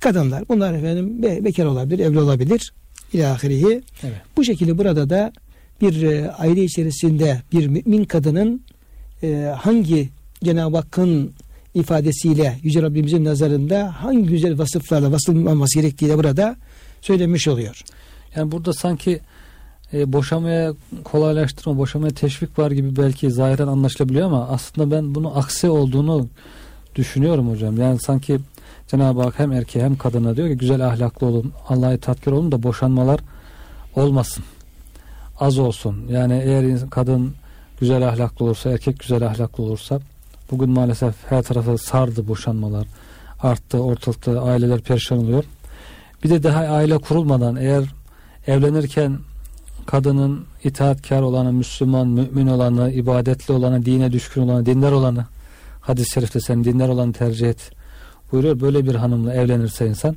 [0.00, 0.48] kadınlar.
[0.48, 2.72] Bunlar efendim be, bekar olabilir, evli olabilir.
[3.12, 3.82] İlahirihi.
[4.02, 4.20] Evet.
[4.36, 5.32] Bu şekilde burada da
[5.80, 8.62] bir e, aile içerisinde bir mümin kadının
[9.22, 10.08] e, hangi
[10.44, 11.32] Cenab-ı Hakk'ın
[11.74, 16.56] ifadesiyle Yüce Rabbimizin nazarında hangi güzel vasıflarla vasıflanması gerektiği de burada
[17.00, 17.82] söylemiş oluyor.
[18.36, 19.20] Yani burada sanki
[19.92, 20.72] e, boşamaya
[21.04, 26.28] kolaylaştırma, boşamaya teşvik var gibi belki zahiren anlaşılabiliyor ama aslında ben bunu aksi olduğunu
[26.94, 27.76] düşünüyorum hocam.
[27.80, 28.38] Yani sanki
[28.88, 32.62] Cenab-ı Hak hem erkeğe hem kadına diyor ki güzel ahlaklı olun, Allah'a itaatkar olun da
[32.62, 33.20] boşanmalar
[33.96, 34.44] olmasın.
[35.40, 36.04] Az olsun.
[36.08, 37.34] Yani eğer kadın
[37.80, 40.00] güzel ahlaklı olursa, erkek güzel ahlaklı olursa
[40.50, 42.86] bugün maalesef her tarafı sardı boşanmalar.
[43.42, 45.44] Arttı, ortalıkta aileler perişan oluyor.
[46.24, 47.84] Bir de daha aile kurulmadan eğer
[48.46, 49.18] evlenirken
[49.88, 55.26] kadının itaatkar olanı, Müslüman, mümin olanı, ibadetli olanı, dine düşkün olanı, dindar olanı
[55.80, 57.70] hadis-i şerifte sen dindar olanı tercih et
[58.32, 58.60] buyuruyor.
[58.60, 60.16] Böyle bir hanımla evlenirse insan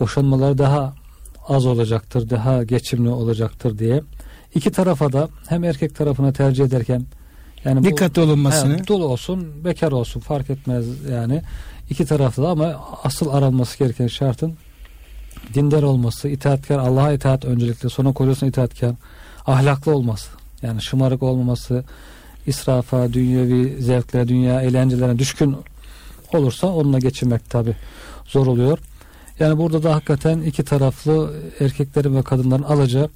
[0.00, 0.94] boşanmalar daha
[1.48, 4.02] az olacaktır, daha geçimli olacaktır diye.
[4.54, 7.04] İki tarafa da hem erkek tarafına tercih ederken
[7.64, 8.78] yani Dikkatli olunmasını.
[8.78, 11.42] He, dul olsun, bekar olsun fark etmez yani.
[11.90, 14.54] iki tarafta da ama asıl aranması gereken şartın
[15.54, 18.94] dindar olması, itaatkar, Allah'a itaat öncelikle, sonra kocasına itaatkar,
[19.46, 20.30] ahlaklı olması.
[20.62, 21.84] Yani şımarık olmaması,
[22.46, 25.56] israfa, dünyevi zevklere, dünya eğlencelerine düşkün
[26.32, 27.76] olursa onunla geçinmek tabi
[28.26, 28.78] zor oluyor.
[29.38, 33.10] Yani burada da hakikaten iki taraflı erkeklerin ve kadınların alacağı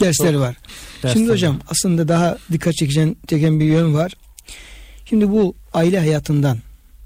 [0.00, 0.56] Dersleri var.
[0.96, 1.34] dersler Şimdi var.
[1.34, 4.12] hocam aslında daha dikkat çeken, çeken bir yön var.
[5.04, 6.58] Şimdi bu aile hayatından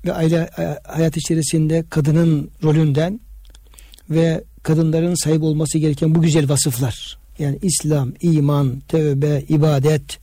[0.05, 3.20] ve aile e, hayat içerisinde kadının rolünden
[4.11, 7.18] ve kadınların sahip olması gereken bu güzel vasıflar.
[7.38, 10.18] Yani İslam, iman, tövbe, ibadet,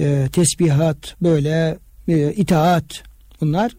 [0.00, 3.02] e, tesbihat, böyle e, itaat
[3.40, 3.72] bunlar.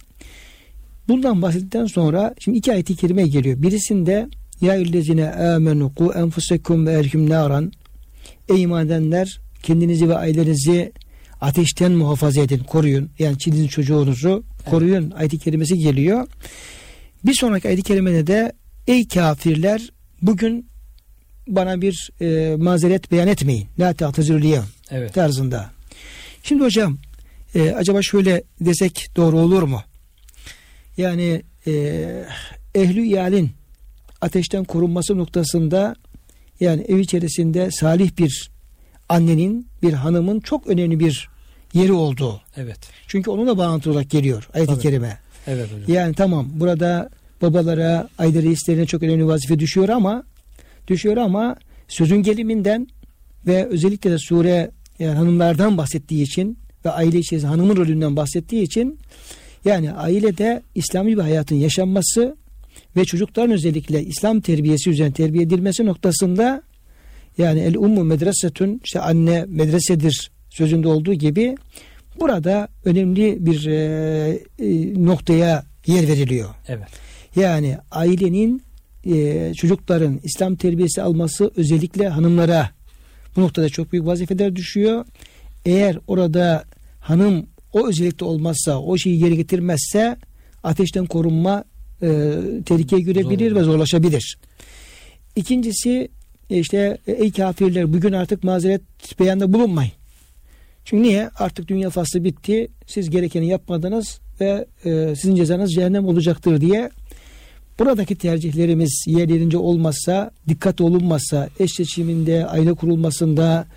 [1.07, 3.61] Bundan bahsettikten sonra şimdi iki ayet-i kerime geliyor.
[3.61, 4.29] Birisinde
[4.61, 7.71] ya illezine amenu ku enfusekum ve erhum naran
[8.49, 10.91] Ey iman edenler kendinizi ve ailenizi
[11.41, 13.09] ateşten muhafaza edin, koruyun.
[13.19, 15.11] Yani çizin çocuğunuzu koruyun.
[15.11, 16.27] Ayet-i kerimesi geliyor.
[17.25, 18.53] Bir sonraki ayet-i kerimede de
[18.87, 19.89] ey kafirler
[20.21, 20.69] bugün
[21.47, 23.67] bana bir e, mazeret beyan etmeyin.
[23.79, 25.13] La ta'tazirliye Evet.
[25.13, 25.71] tarzında.
[26.43, 26.97] Şimdi hocam
[27.55, 29.81] e, acaba şöyle desek doğru olur mu?
[30.97, 31.71] Yani e,
[32.75, 33.51] ehli iyalin
[34.21, 35.95] ateşten korunması noktasında
[36.59, 38.51] yani ev içerisinde salih bir
[39.09, 41.29] annenin, bir hanımın çok önemli bir
[41.73, 42.41] yeri olduğu.
[42.57, 42.79] Evet.
[43.07, 45.17] Çünkü onunla bağlantılı olarak geliyor ayet-i kerime.
[45.47, 45.95] Evet hocam.
[45.95, 47.09] Yani tamam burada
[47.43, 50.23] babalara, aile reislerine çok önemli vazife düşüyor ama
[50.87, 51.55] düşüyor ama
[51.87, 52.87] sözün geliminden
[53.47, 58.99] ve özellikle de sure yani hanımlardan bahsettiği için ve aile içerisinde hanımın rolünden bahsettiği için
[59.65, 62.35] yani ailede İslami bir hayatın yaşanması
[62.95, 66.61] ve çocukların özellikle İslam terbiyesi üzerine terbiye edilmesi noktasında
[67.37, 71.55] yani el ummu medresetün işte anne medresedir sözünde olduğu gibi
[72.19, 73.75] burada önemli bir e,
[74.59, 76.49] e, noktaya yer veriliyor.
[76.67, 77.02] Evet.
[77.35, 78.61] Yani ailenin
[79.05, 82.69] e, çocukların İslam terbiyesi alması özellikle hanımlara
[83.35, 85.05] bu noktada çok büyük vazifeler düşüyor.
[85.65, 86.63] Eğer orada
[86.99, 90.17] hanım o özellikle olmazsa, o şeyi geri getirmezse
[90.63, 91.63] ateşten korunma
[92.01, 92.07] e,
[92.65, 93.55] tehlikeye görebilir Zor.
[93.55, 94.37] ve zorlaşabilir.
[95.35, 96.09] İkincisi
[96.49, 98.81] e, işte e, ey kafirler bugün artık mazeret
[99.19, 99.91] beyanda bulunmayın.
[100.85, 101.29] Çünkü niye?
[101.39, 102.67] Artık dünya faslı bitti.
[102.87, 106.89] Siz gerekeni yapmadınız ve e, sizin cezanız cehennem olacaktır diye
[107.79, 113.67] buradaki tercihlerimiz yerlerince olmazsa, dikkat olunmazsa, eş seçiminde, aile kurulmasında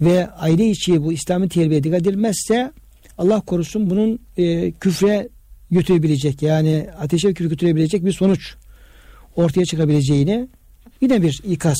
[0.00, 2.72] ve aile içi bu İslami terbiye dikkat edilmezse
[3.18, 5.28] Allah korusun bunun e, küfre
[5.70, 8.54] götürebilecek yani ateşe götürebilecek bir sonuç
[9.36, 10.48] ortaya çıkabileceğini
[11.00, 11.78] yine bir ikaz.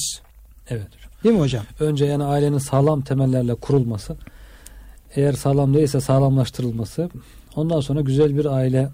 [0.69, 1.11] Evet hocam.
[1.25, 1.65] Değil mi hocam?
[1.81, 4.17] Önce yani ailenin sağlam temellerle kurulması.
[5.17, 7.11] Eğer sağlam değilse sağlamlaştırılması.
[7.57, 8.89] Ondan sonra güzel bir aile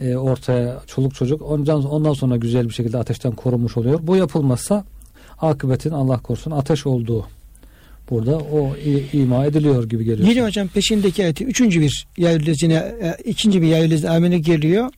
[0.00, 3.98] e, ortaya çoluk çocuk ondan, ondan sonra güzel bir şekilde ateşten korunmuş oluyor.
[4.02, 4.84] Bu yapılmazsa
[5.40, 7.26] akıbetin Allah korusun ateş olduğu
[8.10, 8.76] burada o
[9.12, 10.28] ima ediliyor gibi geliyor.
[10.28, 14.90] Yine hocam peşindeki ayeti üçüncü bir yayılezine e, ikinci bir yayılezine amene geliyor.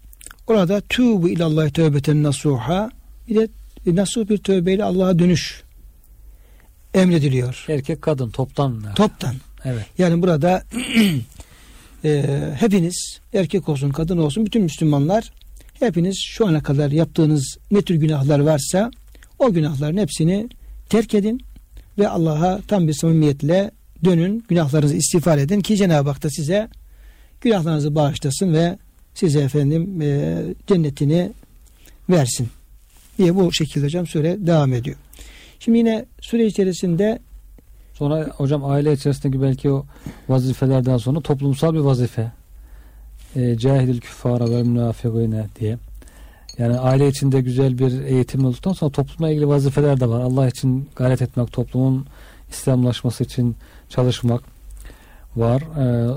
[0.47, 2.91] Orada tuğbu ilallahi tövbeten nasuha
[3.29, 3.49] bir de
[3.87, 5.63] nasuh bir tövbeyle Allah'a dönüş
[6.95, 7.65] emrediliyor.
[7.69, 8.85] Erkek kadın toptan.
[8.95, 9.35] Toptan.
[9.65, 9.87] Evet.
[9.99, 10.63] Yani burada
[12.05, 12.25] e,
[12.59, 15.33] hepiniz erkek olsun kadın olsun bütün Müslümanlar
[15.73, 18.91] hepiniz şu ana kadar yaptığınız ne tür günahlar varsa
[19.39, 20.49] o günahların hepsini
[20.89, 21.43] terk edin
[21.99, 23.71] ve Allah'a tam bir samimiyetle
[24.05, 26.69] dönün günahlarınızı istiğfar edin ki Cenab-ı Hak da size
[27.41, 28.79] günahlarınızı bağışlasın ve
[29.15, 31.33] size efendim e, cennetini
[32.11, 32.49] versin
[33.19, 34.97] diye bu şekilde hocam süre devam ediyor.
[35.61, 37.19] Şimdi yine süre içerisinde
[38.01, 39.85] Sonra hocam aile içerisindeki belki o
[40.29, 42.33] vazifelerden sonra toplumsal bir vazife.
[43.37, 45.79] E, Cahidil küffara ve münafıgîne diye.
[46.59, 50.21] Yani aile içinde güzel bir eğitim olduktan sonra toplumla ilgili vazifeler de var.
[50.21, 52.07] Allah için gayret etmek, toplumun
[52.51, 53.57] İslamlaşması için
[53.89, 54.43] çalışmak
[55.37, 55.63] var.
[55.63, 56.15] E,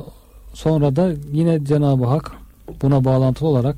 [0.54, 2.32] sonra da yine Cenab-ı Hak
[2.82, 3.76] buna bağlantılı olarak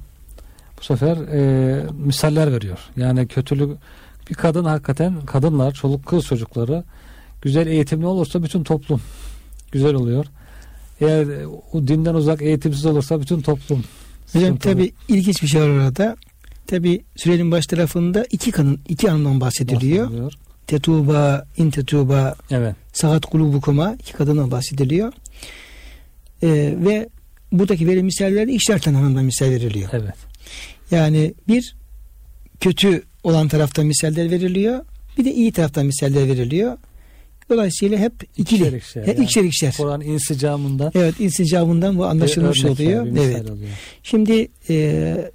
[0.79, 2.79] bu sefer e, misaller veriyor.
[2.97, 3.77] Yani kötülük
[4.29, 6.83] bir kadın hakikaten kadınlar, çoluk kız çocukları
[7.45, 9.01] güzel eğitimli olursa bütün toplum
[9.71, 10.25] güzel oluyor.
[11.01, 11.27] Eğer
[11.73, 13.83] o dinden uzak eğitimsiz olursa bütün toplum
[14.33, 16.15] Hocam tabi ilginç bir şey var orada.
[16.67, 20.05] Tabi sürenin baş tarafında iki kanın iki anlamdan bahsediliyor.
[20.05, 20.33] bahsediliyor.
[20.67, 22.75] Tetuba, in tetuba, Evet.
[22.93, 25.13] sahat kulubukuma iki kadından bahsediliyor.
[26.43, 27.09] Ee, ve
[27.51, 29.89] buradaki verilen misallerde ikişer tane hanımdan misal veriliyor.
[29.93, 30.15] Evet.
[30.91, 31.75] Yani bir
[32.59, 34.85] kötü olan taraftan misaller veriliyor.
[35.17, 36.77] Bir de iyi taraftan misaller veriliyor.
[37.49, 38.61] Dolayısıyla hep ikili.
[38.61, 39.23] İkişer ikişer Hep yani.
[39.23, 39.75] ikişer ikişer.
[39.77, 43.03] Kur'an insicamından Evet insicamından bu anlaşılmış oluyor.
[43.03, 43.49] misal Evet.
[43.49, 43.69] oluyor.
[44.03, 45.31] Şimdi e,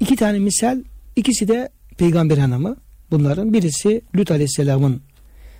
[0.00, 0.82] iki tane misal,
[1.16, 1.68] ikisi de
[1.98, 2.76] peygamber hanımı.
[3.10, 5.00] Bunların birisi Lut Aleyhisselam'ın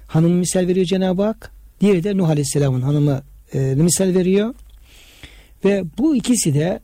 [0.07, 1.51] hanımı misal veriyor Cenab-ı Hak.
[1.81, 3.23] Diğeri de Nuh Aleyhisselam'ın hanımı
[3.55, 4.55] e, misal veriyor.
[5.65, 6.81] Ve bu ikisi de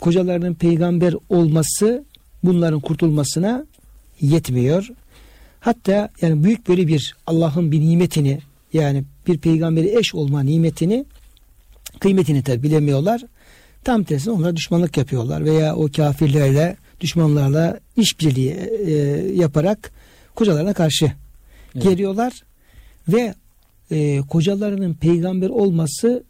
[0.00, 2.04] kocalarının peygamber olması
[2.44, 3.66] bunların kurtulmasına
[4.20, 4.88] yetmiyor.
[5.62, 8.38] Hatta yani büyük böyle bir Allah'ın bir nimetini
[8.72, 11.04] yani bir peygamberi eş olma nimetini
[12.00, 13.22] kıymetini tabi bilemiyorlar.
[13.84, 18.50] Tam tersine onlara düşmanlık yapıyorlar veya o kafirlerle düşmanlarla işbirliği
[18.86, 18.92] e,
[19.34, 19.92] yaparak
[20.34, 21.12] kocalarına karşı
[21.74, 21.82] Evet.
[21.84, 22.42] geliyorlar
[23.08, 23.34] ve
[23.90, 26.24] e, kocalarının peygamber olması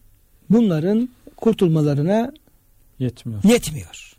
[0.51, 2.33] bunların kurtulmalarına
[2.99, 3.45] Yetmiyor.
[3.45, 4.17] yetmiyor.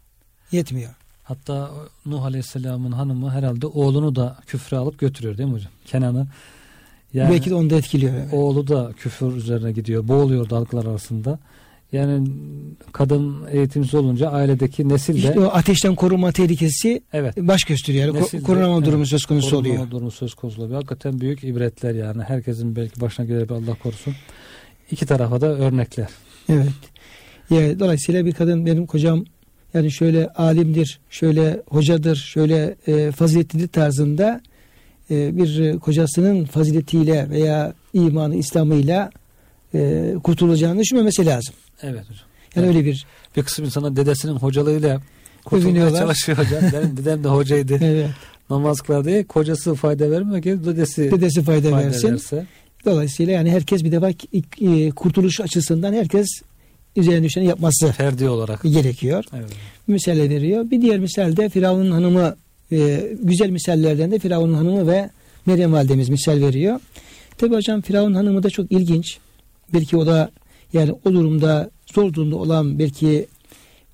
[0.51, 0.91] Yetmiyor.
[1.23, 1.71] Hatta
[2.05, 5.71] Nuh Aleyhisselam'ın hanımı herhalde oğlunu da küfre alıp götürüyor değil mi hocam?
[5.85, 6.27] Kenan'ı.
[7.13, 8.13] Yani Belki de onu da etkiliyor.
[8.13, 8.33] evet.
[8.33, 10.07] oğlu da küfür üzerine gidiyor.
[10.07, 11.39] Boğuluyor dalgalar arasında.
[11.91, 12.27] Yani
[12.91, 18.05] kadın eğitimsiz olunca ailedeki nesil de İşte o ateşten korunma tehlikesi evet baş gösteriyor.
[18.07, 19.91] Yani Nesil de- korunama evet, durumu söz konusu korunma oluyor.
[19.91, 20.75] durumu söz konusu oluyor.
[20.75, 22.23] Hakikaten büyük ibretler yani.
[22.23, 24.13] Herkesin belki başına gelir bir Allah korusun.
[24.91, 26.07] İki tarafa da örnekler.
[26.49, 26.67] Evet.
[27.49, 29.25] Yani dolayısıyla bir kadın benim kocam
[29.73, 34.41] yani şöyle alimdir, şöyle hocadır, şöyle e, faziletlidir tarzında
[35.11, 39.09] e, bir kocasının faziletiyle veya imanı, İslam'ıyla
[39.73, 41.53] e, kurtulacağını düşünmemesi lazım.
[41.81, 42.25] Evet hocam.
[42.55, 42.75] Yani Evet.
[42.75, 43.05] öyle bir
[43.37, 45.01] Bir kısım insana dedesinin hocalığıyla
[45.45, 46.61] kurtulmaya çalışıyor hocam.
[46.73, 47.79] Benim dedem de hocaydı.
[47.81, 48.09] evet,
[48.49, 52.11] Namaz kılar diye kocası fayda vermiyor ki dedesi dedesi fayda, fayda versin.
[52.11, 52.45] verse.
[52.85, 54.09] Dolayısıyla yani herkes bir defa
[54.61, 56.27] e, kurtuluş açısından herkes
[56.95, 58.63] üzerine düşeni yapması Ferdi olarak.
[58.63, 59.25] gerekiyor.
[59.35, 59.49] Evet.
[59.87, 60.71] Misale veriyor.
[60.71, 62.35] Bir diğer misal de Firavun'un hanımı
[62.71, 65.09] e, güzel misallerden de Firavun'un hanımı ve
[65.45, 66.79] Meryem validemiz misal veriyor.
[67.37, 69.17] Tabi hocam Firavun hanımı da çok ilginç.
[69.73, 70.31] Belki o da
[70.73, 73.27] yani o durumda zor durumda olan belki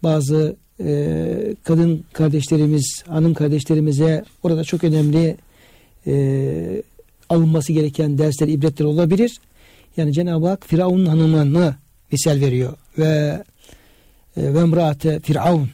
[0.03, 5.37] bazı e, kadın kardeşlerimiz, hanım kardeşlerimize orada çok önemli
[6.07, 6.83] e,
[7.29, 9.39] alınması gereken dersler, ibretler olabilir.
[9.97, 11.75] Yani Cenab-ı Hak Firavun'un hanımını
[12.11, 13.43] misal veriyor ve
[14.37, 15.69] e, ve emraate Firavun.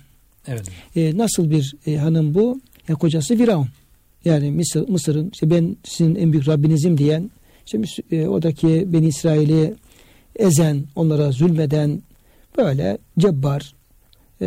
[0.47, 0.65] Evet.
[0.95, 2.61] E, nasıl bir e, hanım bu?
[2.87, 3.67] Ya kocası Firavun.
[4.25, 7.31] Yani Mısır, Mısır'ın işte ben sizin en büyük Rabbinizim diyen
[7.65, 7.79] işte
[8.11, 9.73] e, oradaki Beni İsrail'i
[10.35, 12.01] ezen, onlara zulmeden
[12.57, 13.73] böyle cebbar
[14.41, 14.45] e,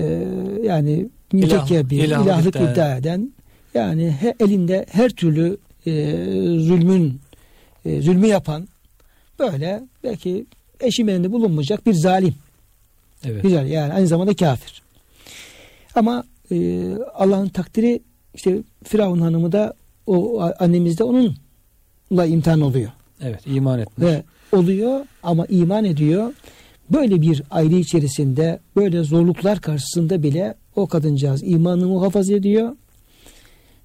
[0.65, 3.33] yani mütekebbir, ilahlık ilahlık iddia- iddia eden
[3.75, 5.93] yani he- elinde her türlü e,
[6.59, 7.21] zulmün
[7.85, 8.69] e, zulmü yapan
[9.39, 10.47] böyle belki
[10.81, 12.35] eşimeninde bulunmayacak bir zalim.
[13.25, 13.43] Evet.
[13.43, 14.83] Güzel yani aynı zamanda kafir.
[15.95, 18.01] Ama e, Allah'ın takdiri
[18.35, 19.75] işte Firavun hanımı da
[20.07, 22.91] o annemiz de onunla imtihan oluyor.
[23.23, 23.41] Evet.
[23.47, 24.07] iman etmiş.
[24.07, 26.35] Ve oluyor ama iman ediyor.
[26.91, 32.77] Böyle bir aile içerisinde böyle zorluklar karşısında bile o kadıncağız imanını muhafaza ediyor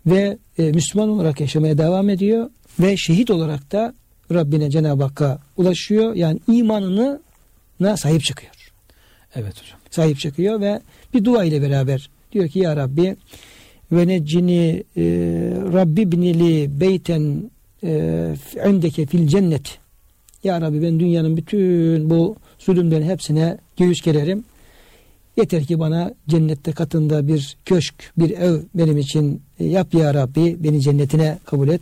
[0.06, 3.94] ve e, Müslüman olarak yaşamaya devam ediyor ve şehit olarak da
[4.32, 6.16] Rabbine Cenab-ı Hakk'a ulaşıyor.
[6.16, 7.22] Yani imanını
[7.80, 8.54] na sahip çıkıyor
[9.36, 9.80] Evet hocam.
[9.92, 10.82] sahip çıkıyor ve
[11.14, 13.16] bir dua ile beraber diyor ki ya Rabbi
[13.92, 15.04] ve neccini e,
[15.74, 17.52] Rabbi binili beyten
[17.84, 18.36] e,
[18.70, 19.78] indeke fil cennet
[20.44, 24.44] ya Rabbi ben dünyanın bütün bu zulümlerin hepsine göğüs gererim
[25.38, 30.82] yeter ki bana cennette katında bir köşk bir ev benim için yap ya Rabbi beni
[30.82, 31.82] cennetine kabul et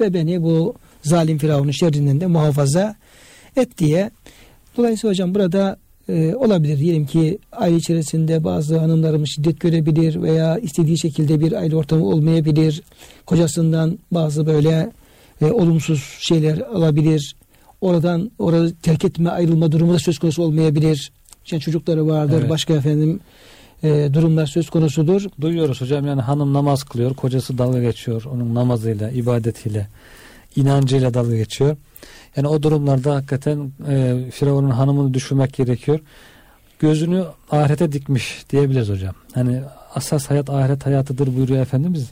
[0.00, 2.96] ve beni bu zalim firavunun şerrinden de muhafaza
[3.56, 4.10] et diye
[4.76, 5.76] dolayısıyla hocam burada
[6.08, 6.78] e, olabilir.
[6.78, 12.82] Diyelim ki aile içerisinde bazı hanımlarımız şiddet görebilir veya istediği şekilde bir aile ortamı olmayabilir.
[13.26, 14.90] Kocasından bazı böyle
[15.40, 17.36] e, olumsuz şeyler alabilir.
[17.80, 21.12] Oradan orada terk etme ayrılma durumu da söz konusu olmayabilir.
[21.44, 22.38] İşte çocukları vardır.
[22.40, 22.50] Evet.
[22.50, 23.20] Başka efendim
[23.82, 25.22] e, durumlar söz konusudur.
[25.40, 27.14] Duyuyoruz hocam yani hanım namaz kılıyor.
[27.14, 28.24] Kocası dalga geçiyor.
[28.34, 29.88] Onun namazıyla, ibadetiyle,
[30.56, 31.76] inancıyla dalga geçiyor.
[32.36, 36.00] Yani o durumlarda hakikaten e, Firavun'un hanımını düşünmek gerekiyor.
[36.78, 39.14] Gözünü ahirete dikmiş diyebiliriz hocam.
[39.34, 39.60] Hani
[39.94, 42.10] asas hayat ahiret hayatıdır buyuruyor Efendimiz.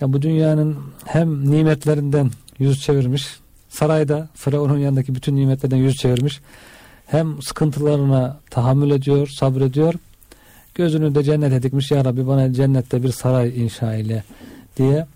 [0.00, 3.26] Ya bu dünyanın hem nimetlerinden yüz çevirmiş,
[3.68, 6.40] sarayda Firavun'un yanındaki bütün nimetlerden yüz çevirmiş.
[7.06, 9.94] Hem sıkıntılarına tahammül ediyor, sabrediyor.
[10.74, 11.90] Gözünü de cennete dikmiş.
[11.90, 14.24] Ya Rabbi bana cennette bir saray inşa ile
[14.76, 15.06] diye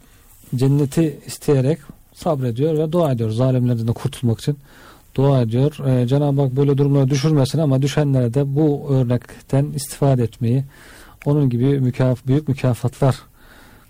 [0.56, 1.78] cenneti isteyerek
[2.14, 3.30] sabrediyor ve dua ediyor.
[3.30, 4.56] Zalimlerden de kurtulmak için
[5.14, 5.78] dua ediyor.
[5.86, 10.64] Ee, Cenab-ı Hak böyle durumlara düşürmesin ama düşenlere de bu örnekten istifade etmeyi
[11.24, 13.16] onun gibi mükaf büyük mükafatlar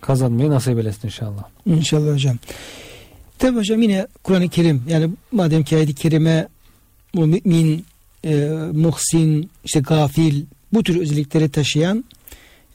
[0.00, 1.44] kazanmayı nasip eylesin inşallah.
[1.66, 2.36] İnşallah hocam.
[3.38, 6.48] Tabi hocam yine Kur'an-ı Kerim yani madem ki ayet-i kerime
[7.14, 7.84] bu mümin,
[8.24, 12.04] e, muhsin, işte gafil bu tür özellikleri taşıyan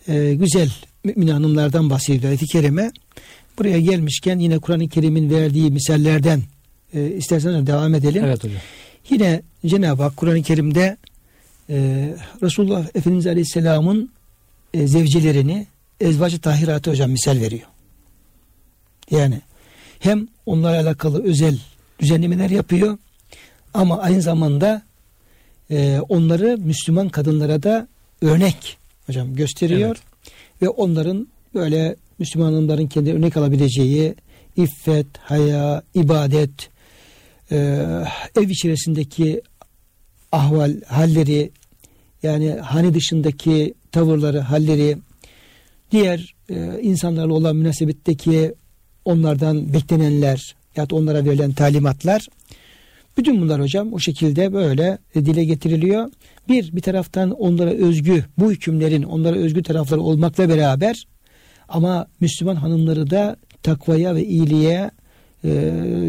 [0.07, 0.69] e, güzel
[1.03, 2.91] mümin hanımlardan bahsediyor ayet-i kerime.
[3.59, 6.41] Buraya gelmişken yine Kur'an-ı Kerim'in verdiği misallerden
[6.93, 8.23] e, isterseniz devam edelim.
[8.25, 8.59] Evet hocam.
[9.09, 10.97] Yine Cenab-ı Hak Kur'an-ı Kerim'de
[11.69, 11.75] e,
[12.43, 14.11] Resulullah Efendimiz Aleyhisselam'ın
[14.73, 15.67] e, zevcilerini
[15.99, 17.67] ezvacı tahiratı hocam misal veriyor.
[19.11, 19.41] Yani
[19.99, 21.59] hem onlarla alakalı özel
[21.99, 22.97] düzenlemeler yapıyor
[23.73, 24.81] ama aynı zamanda
[25.71, 27.87] e, onları Müslüman kadınlara da
[28.21, 29.97] örnek hocam gösteriyor
[30.61, 34.15] ve onların böyle Müslüman kendi örnek alabileceği
[34.55, 36.69] iffet, haya, ibadet,
[37.51, 37.57] e,
[38.35, 39.41] ev içerisindeki
[40.31, 41.51] ahval, halleri
[42.23, 44.97] yani hani dışındaki tavırları, halleri
[45.91, 48.53] diğer e, insanlarla olan münasebetteki
[49.05, 52.27] onlardan beklenenler ya da onlara verilen talimatlar
[53.17, 56.11] bütün bunlar hocam o şekilde böyle dile getiriliyor.
[56.49, 61.05] Bir bir taraftan onlara özgü bu hükümlerin onlara özgü tarafları olmakla beraber
[61.69, 64.91] ama Müslüman hanımları da takvaya ve iyiliğe
[65.43, 65.49] e,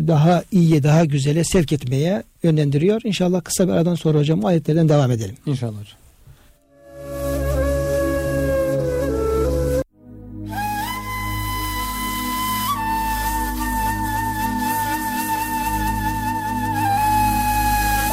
[0.07, 3.01] daha iyiye, daha güzele sevk etmeye yönlendiriyor.
[3.05, 5.35] İnşallah kısa bir aradan sonra hocam ayetlerden devam edelim.
[5.47, 5.79] İnşallah.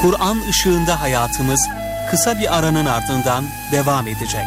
[0.01, 1.67] Kur'an ışığında hayatımız
[2.11, 4.45] kısa bir aranın ardından devam edecek.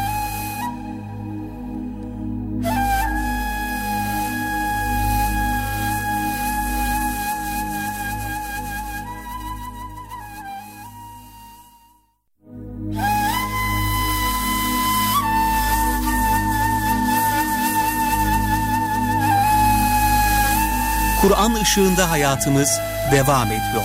[21.46, 22.80] Kur'an ışığında hayatımız
[23.12, 23.84] devam ediyor.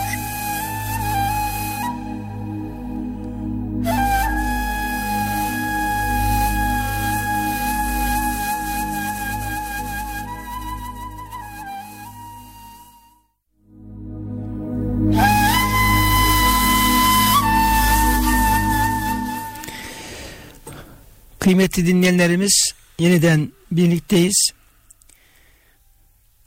[21.40, 24.61] Kıymetli dinleyenlerimiz yeniden birlikteyiz.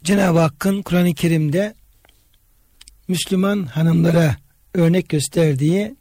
[0.05, 1.75] Cenab-ı Hakk'ın Kur'an-ı Kerim'de
[3.09, 4.37] Müslüman hanımlara
[4.75, 5.97] örnek gösterdiği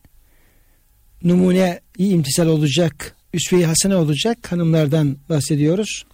[1.23, 6.05] numune iyi imtisal olacak, üsve-i hasene olacak hanımlardan bahsediyoruz.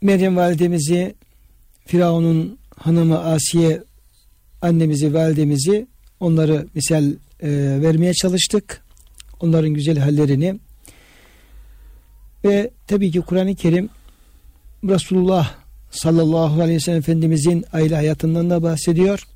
[0.00, 1.14] Meryem validemizi,
[1.86, 3.82] Firavun'un hanımı Asiye
[4.62, 5.86] annemizi, validemizi
[6.20, 7.04] onları misal
[7.40, 7.50] e,
[7.82, 8.84] vermeye çalıştık.
[9.40, 10.58] Onların güzel hallerini
[12.44, 13.90] ve tabii ki Kur'an-ı Kerim
[14.88, 15.54] Resulullah
[15.90, 19.26] sallallahu aleyhi ve sellem Efendimizin aile hayatından da bahsediyor.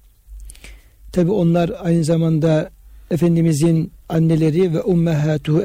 [1.13, 2.71] Tabi onlar aynı zamanda
[3.11, 5.59] Efendimizin anneleri ve ummehatuhu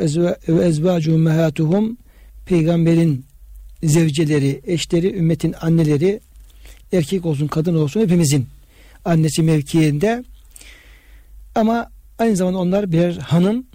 [0.48, 1.98] ve ezvacu ummehatuhum
[2.46, 3.26] peygamberin
[3.84, 6.20] zevceleri, eşleri, ümmetin anneleri
[6.94, 8.48] erkek olsun kadın olsun hepimizin
[9.06, 10.24] annesi mevkiinde
[11.56, 13.66] ama aynı zamanda onlar birer hanım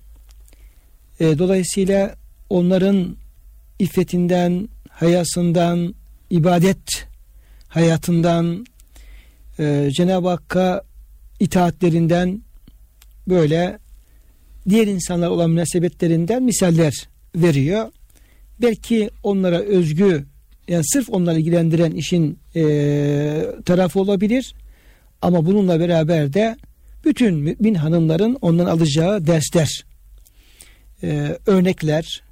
[1.20, 2.16] e, dolayısıyla
[2.50, 3.16] onların
[3.78, 5.94] iffetinden, hayasından,
[6.30, 7.06] ibadet
[7.68, 8.66] hayatından,
[9.58, 10.82] e, Cenab-ı Hakk'a
[11.40, 12.42] itaatlerinden
[13.28, 13.78] böyle
[14.68, 17.92] diğer insanlar olan münasebetlerinden misaller veriyor.
[18.60, 20.24] Belki onlara özgü
[20.68, 22.62] yani sırf onları ilgilendiren işin e,
[23.64, 24.54] tarafı olabilir
[25.22, 26.56] ama bununla beraber de
[27.04, 29.84] bütün mümin hanımların ondan alacağı dersler,
[31.02, 32.22] e, örnekler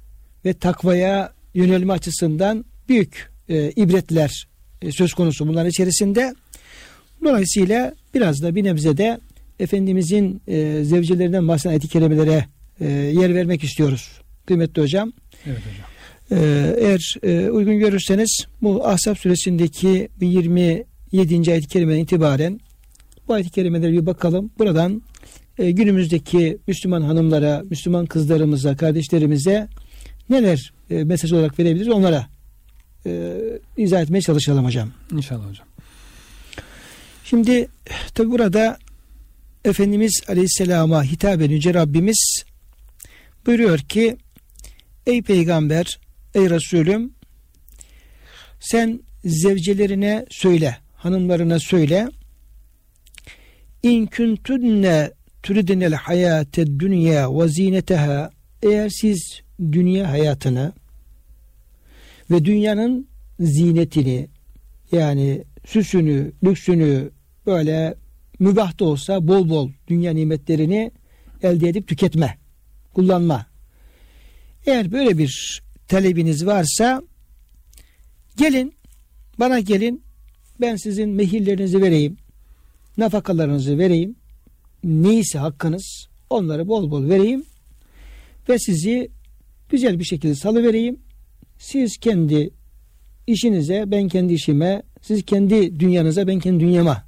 [0.45, 4.47] ve takvaya yönelme açısından büyük e, ibretler
[4.81, 6.35] e, söz konusu bunların içerisinde.
[7.23, 9.19] Dolayısıyla biraz da bir nebze de
[9.59, 12.45] Efendimizin e, zevcelerinden bahseden ayet-i kerimelere
[12.79, 14.21] e, yer vermek istiyoruz.
[14.45, 15.13] Kıymetli hocam.
[15.45, 15.95] Evet hocam.
[16.31, 21.51] E, eğer e, uygun görürseniz bu Ahzab suresindeki 27.
[21.51, 22.59] ayet-i kerimeden itibaren
[23.27, 24.51] bu ayet-i kerimelere bir bakalım.
[24.59, 25.01] Buradan
[25.57, 29.67] e, günümüzdeki Müslüman hanımlara, Müslüman kızlarımıza, kardeşlerimize
[30.29, 32.27] neler e, mesaj olarak verebiliriz onlara
[33.05, 33.33] e,
[33.77, 34.91] izah etmeye çalışalım hocam.
[35.11, 35.67] İnşallah hocam.
[37.23, 37.67] Şimdi
[38.13, 38.77] tabi burada
[39.65, 42.43] Efendimiz Aleyhisselam'a hitaben Yüce Rabbimiz
[43.45, 44.17] buyuruyor ki
[45.07, 45.99] Ey peygamber,
[46.35, 47.13] ey Resulüm
[48.59, 52.09] sen zevcelerine söyle, hanımlarına söyle
[53.83, 55.11] İn kuntunne
[55.43, 58.29] turidinel hayate dünya ve zineteha
[58.63, 60.73] eğer siz dünya hayatını
[62.31, 63.07] ve dünyanın
[63.39, 64.27] zinetini
[64.91, 67.11] yani süsünü, lüksünü
[67.45, 67.95] böyle
[68.39, 70.91] mübah da olsa bol bol dünya nimetlerini
[71.43, 72.37] elde edip tüketme,
[72.93, 73.45] kullanma.
[74.65, 77.01] Eğer böyle bir talebiniz varsa
[78.37, 78.73] gelin,
[79.39, 80.03] bana gelin,
[80.61, 82.17] ben sizin mehillerinizi vereyim,
[82.97, 84.15] nafakalarınızı vereyim,
[84.83, 87.43] neyse hakkınız onları bol bol vereyim
[88.49, 89.11] ve sizi
[89.69, 90.99] güzel bir şekilde salı vereyim.
[91.57, 92.49] Siz kendi
[93.27, 97.03] işinize, ben kendi işime, siz kendi dünyanıza, ben kendi dünyama.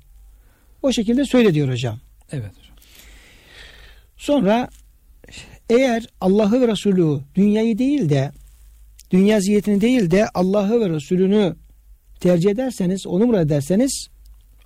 [0.83, 1.99] O şekilde söyle diyor hocam.
[2.31, 2.75] Evet hocam.
[4.17, 4.69] Sonra
[5.69, 8.31] eğer Allah'ı ve Resulü dünyayı değil de
[9.11, 11.55] dünya ziyetini değil de Allah'ı ve Resulünü
[12.19, 14.07] tercih ederseniz, onu murad ederseniz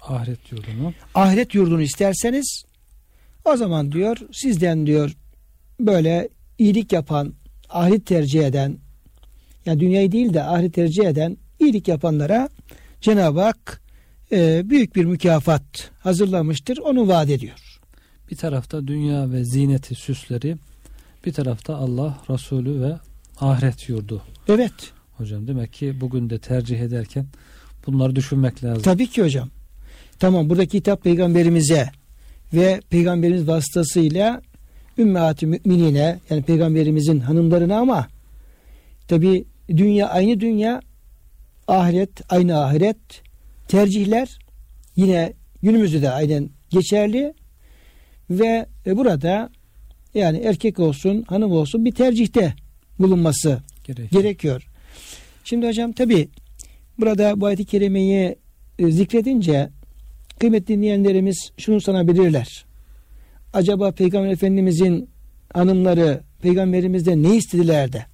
[0.01, 2.63] ahiret yurdunu ahiret yurdunu isterseniz
[3.45, 5.15] o zaman diyor sizden diyor
[5.79, 7.33] böyle iyilik yapan,
[7.71, 8.77] ahiret tercih eden
[9.65, 12.49] yani dünyayı değil de ahiret tercih eden iyilik yapanlara
[13.01, 13.81] Cenab-ı Hak
[14.31, 16.77] e, büyük bir mükafat hazırlamıştır.
[16.77, 17.79] Onu vaat ediyor.
[18.31, 20.57] Bir tarafta dünya ve zineti süsleri,
[21.25, 22.99] bir tarafta Allah, Resulü ve
[23.39, 24.21] ahiret yurdu.
[24.47, 24.73] Evet.
[25.17, 27.25] Hocam demek ki bugün de tercih ederken
[27.87, 28.83] bunları düşünmek lazım.
[28.83, 29.49] Tabii ki hocam.
[30.19, 31.89] Tamam buradaki hitap peygamberimize
[32.53, 34.41] ve peygamberimiz vasıtasıyla
[34.97, 38.07] ümmet müminine yani peygamberimizin hanımlarına ama
[39.07, 40.81] tabi dünya aynı dünya
[41.67, 42.97] ahiret aynı ahiret
[43.67, 44.39] tercihler
[44.95, 45.33] yine
[45.63, 47.33] günümüzde de aynen geçerli
[48.29, 49.49] ve e, burada
[50.13, 52.53] yani erkek olsun hanım olsun bir tercihte
[52.99, 54.23] bulunması Gerekiyor.
[54.23, 54.67] gerekiyor.
[55.43, 56.29] Şimdi hocam tabi
[56.99, 58.35] burada bu ayet-i kerimeyi
[58.79, 59.69] e, zikredince
[60.39, 62.65] kıymetli dinleyenlerimiz şunu sanabilirler.
[63.53, 65.09] Acaba Peygamber Efendimizin
[65.53, 68.05] hanımları Peygamberimizden ne istediler de?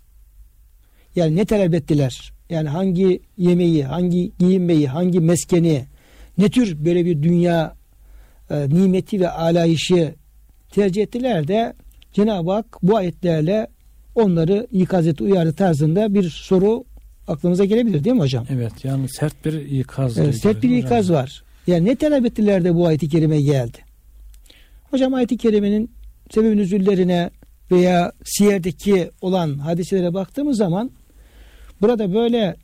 [1.16, 2.32] Yani ne talep ettiler?
[2.50, 5.86] Yani hangi yemeği, hangi giyinmeyi, hangi meskeni,
[6.38, 7.76] ne tür böyle bir dünya
[8.50, 10.16] e, nimeti ve alayışı
[10.72, 11.74] tercih ettiler de
[12.14, 13.68] Cenab-ı Hak bu ayetlerle
[14.16, 16.84] onları ikaz uyarı tarzında bir soru
[17.28, 18.46] aklımıza gelebilir değil mi hocam?
[18.50, 20.18] Evet yani sert bir ikaz.
[20.18, 21.44] Evet, sert bir ikaz var.
[21.68, 23.87] Yani ne talep ettiler de bu ayet-i kerime geldi?
[24.92, 25.92] Hocam ayet-i kerimenin
[26.32, 27.30] sebep nüzullerine
[27.72, 30.92] veya siyerdeki olan hadiselere baktığımız zaman
[31.82, 32.56] burada böyle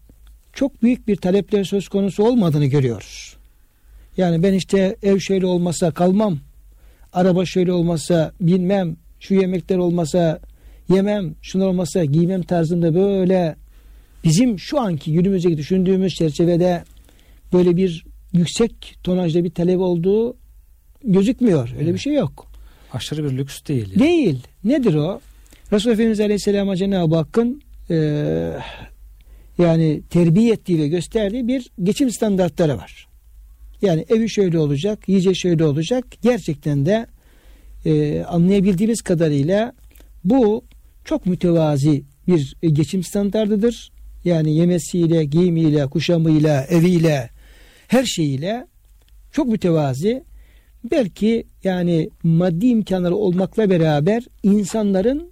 [0.53, 3.35] çok büyük bir talepler söz konusu olmadığını görüyoruz.
[4.17, 6.39] Yani ben işte ev şöyle olmasa kalmam,
[7.13, 10.39] araba şöyle olmasa binmem, şu yemekler olmasa
[10.89, 13.55] yemem, şunlar olmasa giymem tarzında böyle
[14.23, 16.83] bizim şu anki günümüzdeki düşündüğümüz çerçevede
[17.53, 20.42] böyle bir yüksek tonajda bir talep olduğu
[21.03, 21.69] gözükmüyor.
[21.79, 22.47] Öyle bir şey yok.
[22.93, 23.89] Aşırı bir lüks değil.
[23.91, 23.99] Yani.
[23.99, 24.39] Değil.
[24.63, 25.21] Nedir o?
[25.71, 28.53] Resulullah Efendimiz Aleyhisselam'a Cenab-ı Hakk'ın eee,
[29.57, 33.07] yani terbiye ettiği ve gösterdiği bir geçim standartları var.
[33.81, 36.05] Yani evi şöyle olacak, yiyeceği şöyle olacak.
[36.21, 37.05] Gerçekten de
[37.85, 39.73] eee, anlayabildiğimiz kadarıyla
[40.23, 40.63] bu
[41.05, 43.91] çok mütevazi bir e, geçim standartıdır.
[44.25, 47.29] Yani yemesiyle, giyimiyle, kuşamıyla, eviyle,
[47.87, 48.67] her şeyiyle
[49.31, 50.23] çok mütevazi.
[50.91, 55.31] Belki yani maddi imkanları olmakla beraber insanların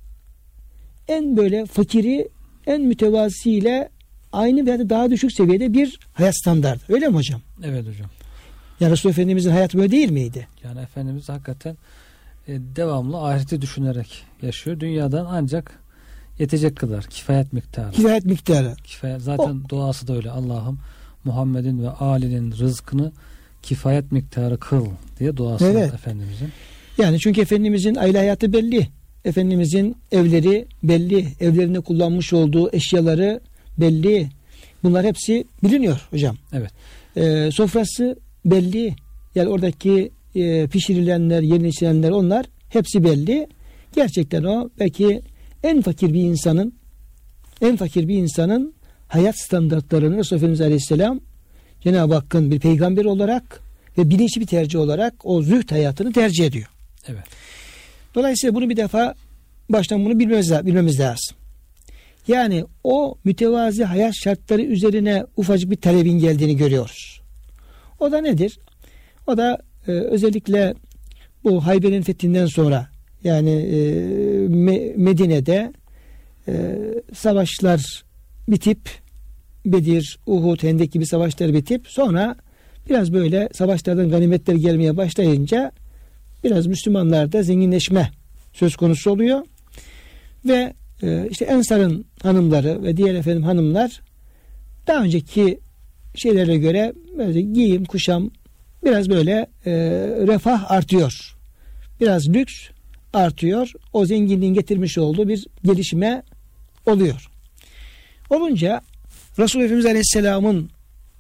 [1.08, 2.30] en böyle fakiri,
[2.68, 3.90] en mütevazisiyle
[4.32, 6.94] aynı veya da daha düşük seviyede bir hayat standartı.
[6.94, 7.42] Öyle mi hocam?
[7.64, 8.10] Evet hocam.
[8.80, 10.48] Yani Resulullah Efendimizin hayatı böyle değil miydi?
[10.64, 11.78] Yani Efendimiz hakikaten
[12.48, 14.80] e, devamlı ahireti düşünerek yaşıyor.
[14.80, 15.80] Dünyadan ancak
[16.40, 17.92] yetecek kadar kifayet miktarı.
[17.92, 18.76] Hidayet miktarı.
[18.84, 20.32] Kifayet, zaten duası da öyle.
[20.32, 20.80] Allah'ım
[21.24, 23.12] Muhammed'in ve Ali'nin rızkını
[23.64, 24.86] kifayet miktarı kıl
[25.20, 25.90] diye duası Evet.
[25.90, 26.50] var Efendimizin.
[26.98, 28.88] Yani çünkü Efendimizin aile hayatı belli.
[29.26, 31.28] Efendimizin evleri belli.
[31.40, 33.40] Evlerinde kullanmış olduğu eşyaları
[33.78, 34.28] belli.
[34.84, 36.38] Bunlar hepsi biliniyor hocam.
[36.54, 36.72] Evet.
[37.18, 38.96] Ee, sofrası belli.
[39.36, 43.48] Yani oradaki e, pişirilenler, yeni içilenler onlar hepsi belli.
[43.96, 45.22] Gerçekten o belki
[45.64, 46.74] en fakir bir insanın
[47.62, 48.74] en fakir bir insanın
[49.08, 51.20] hayat standartlarını Resulullah Efendimiz Aleyhisselam
[51.84, 53.62] Cenab-ı Hakk'ın bir peygamber olarak
[53.98, 56.68] ve bilinçli bir tercih olarak o zühd hayatını tercih ediyor.
[57.08, 57.24] Evet.
[58.16, 59.14] Dolayısıyla bunu bir defa
[59.70, 61.38] baştan bunu bilmemiz, bilmemiz lazım.
[62.28, 67.22] Yani o mütevazi hayat şartları üzerine ufacık bir talebin geldiğini görüyoruz.
[68.00, 68.60] O da nedir?
[69.28, 69.58] O da
[69.88, 70.74] e, özellikle
[71.44, 72.90] bu Hayber'in fethinden sonra
[73.24, 73.78] yani e,
[74.48, 75.74] Me- Medine'de
[76.48, 76.76] e,
[77.14, 78.04] savaşlar
[78.48, 78.80] bitip
[79.66, 82.36] Bedir, Uhud, Hendek gibi savaşlar bitip sonra
[82.90, 85.72] biraz böyle savaşlardan ganimetler gelmeye başlayınca
[86.44, 88.12] biraz Müslümanlarda zenginleşme
[88.54, 89.42] söz konusu oluyor.
[90.46, 94.02] Ve e, işte Ensar'ın hanımları ve diğer efendim hanımlar
[94.88, 95.60] daha önceki
[96.16, 98.32] şeylere göre böyle giyim, kuşam
[98.86, 99.72] biraz böyle e,
[100.28, 101.36] refah artıyor.
[102.02, 102.54] Biraz lüks
[103.14, 103.72] artıyor.
[103.94, 106.24] O zenginliğin getirmiş olduğu bir gelişme
[106.86, 107.30] oluyor.
[108.30, 108.82] Olunca
[109.40, 110.70] Resulullah Efendimiz Aleyhisselam'ın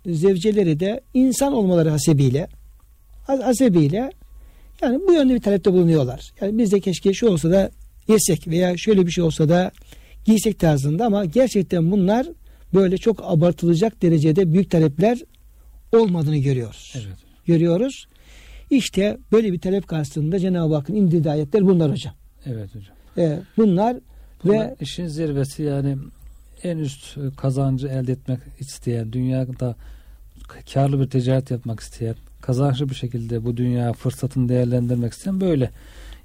[0.06, 2.48] zevceleri de insan olmaları hasebiyle
[3.28, 4.12] hasebiyle
[4.82, 6.32] yani bu yönde bir talepte bulunuyorlar.
[6.42, 7.72] Yani biz de keşke şu olsa da
[8.08, 9.72] yesek veya şöyle bir şey olsa da
[10.26, 12.28] giysek tarzında ama gerçekten bunlar
[12.74, 15.20] böyle çok abartılacak derecede büyük talepler
[15.92, 16.94] olmadığını görüyoruz.
[16.96, 17.18] Evet.
[17.46, 18.06] Görüyoruz.
[18.70, 22.14] İşte böyle bir talep karşısında Cenab-ı Hakk'ın indirdiği ayetler bunlar hocam.
[22.46, 22.96] Evet hocam.
[23.18, 23.98] Ee, bunlar
[24.44, 25.98] Bunlar ve işin zirvesi yani
[26.64, 29.76] en üst kazancı elde etmek isteyen, dünyada
[30.74, 35.70] karlı bir ticaret yapmak isteyen, kazançlı bir şekilde bu dünya fırsatını değerlendirmek isteyen böyle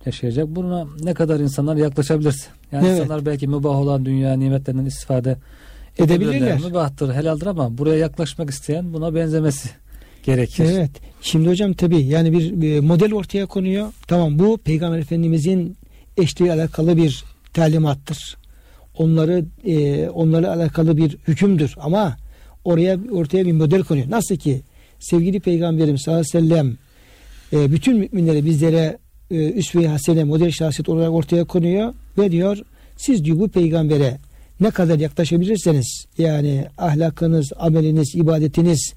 [0.07, 0.49] yaşayacak.
[0.49, 2.49] Buna ne kadar insanlar yaklaşabilirse.
[2.73, 3.01] Yani Evet.
[3.01, 5.37] insanlar belki mübah olan dünya nimetlerinden istifade
[5.99, 6.61] Edebilirler.
[6.61, 9.69] Mübahtır, helaldir ama buraya yaklaşmak isteyen buna benzemesi
[10.23, 10.65] gerekir.
[10.65, 10.91] Evet.
[11.21, 13.93] Şimdi hocam tabi yani bir, bir model ortaya konuyor.
[14.07, 15.77] Tamam bu Peygamber Efendimizin
[16.17, 18.37] eşliği alakalı bir talimattır.
[18.99, 22.17] Onları e, onlarla alakalı bir hükümdür ama
[22.65, 24.11] oraya ortaya bir model konuyor.
[24.11, 24.63] Nasıl ki
[24.99, 26.77] sevgili Peygamberim sallallahu aleyhi ve sellem
[27.53, 28.99] e, bütün müminlere bizlere
[29.31, 32.59] e, üsve-i hasene model şahsiyet olarak ortaya konuyor ve diyor
[32.97, 34.19] siz diyor bu peygambere
[34.61, 38.95] ne kadar yaklaşabilirseniz yani ahlakınız, ameliniz, ibadetiniz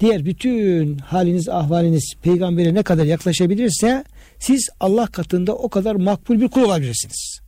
[0.00, 4.04] diğer bütün haliniz, ahvaliniz peygambere ne kadar yaklaşabilirse
[4.38, 7.47] siz Allah katında o kadar makbul bir kul olabilirsiniz.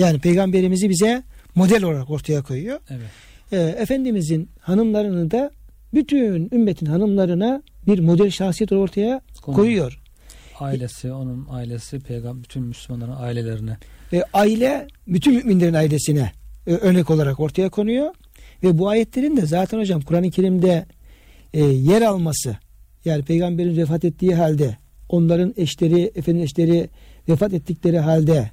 [0.00, 1.22] Yani peygamberimizi bize
[1.54, 2.80] model olarak ortaya koyuyor.
[2.90, 3.10] Evet.
[3.52, 5.50] Ee, Efendimizin hanımlarını da
[5.94, 10.00] bütün ümmetin hanımlarına bir model şahsiyet ortaya Konu- koyuyor.
[10.60, 13.76] Ailesi, onun ailesi, peygamber bütün Müslümanların ailelerine.
[14.12, 16.32] Ve aile bütün müminlerin ailesine
[16.66, 18.14] e, örnek olarak ortaya konuyor.
[18.62, 20.86] Ve bu ayetlerin de zaten hocam Kur'an-ı Kerim'de
[21.54, 22.56] e, yer alması
[23.04, 24.76] yani peygamberin vefat ettiği halde
[25.08, 26.88] onların eşleri, efendim eşleri
[27.28, 28.50] vefat ettikleri halde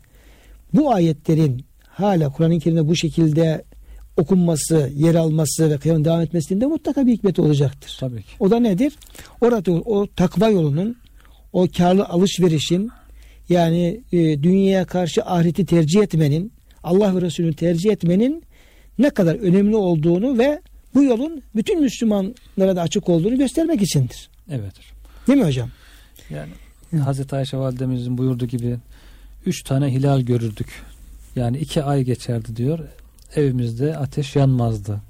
[0.74, 3.63] bu ayetlerin hala Kur'an-ı Kerim'de bu şekilde
[4.18, 7.97] okunması, yer alması ve kıyamet devam etmesinde mutlaka bir hikmet olacaktır.
[7.99, 8.30] Tabii ki.
[8.39, 8.93] O da nedir?
[9.41, 10.97] Orada o takva yolunun,
[11.53, 12.89] o karlı alışverişin
[13.49, 16.51] yani e, dünyaya karşı ahireti tercih etmenin,
[16.84, 18.43] Allah ve Resulü'nü tercih etmenin
[18.99, 20.61] ne kadar önemli olduğunu ve
[20.95, 24.30] bu yolun bütün Müslümanlara da açık olduğunu göstermek içindir.
[24.51, 24.74] Evet.
[25.28, 25.70] Değil mi hocam?
[26.30, 26.51] Yani
[26.91, 26.97] Hı.
[26.97, 28.78] Hazreti Ayşe validemizin buyurduğu gibi
[29.47, 30.67] üç tane hilal görürdük.
[31.35, 32.79] Yani iki ay geçerdi diyor.
[33.35, 35.01] Evimizde ateş yanmazdı.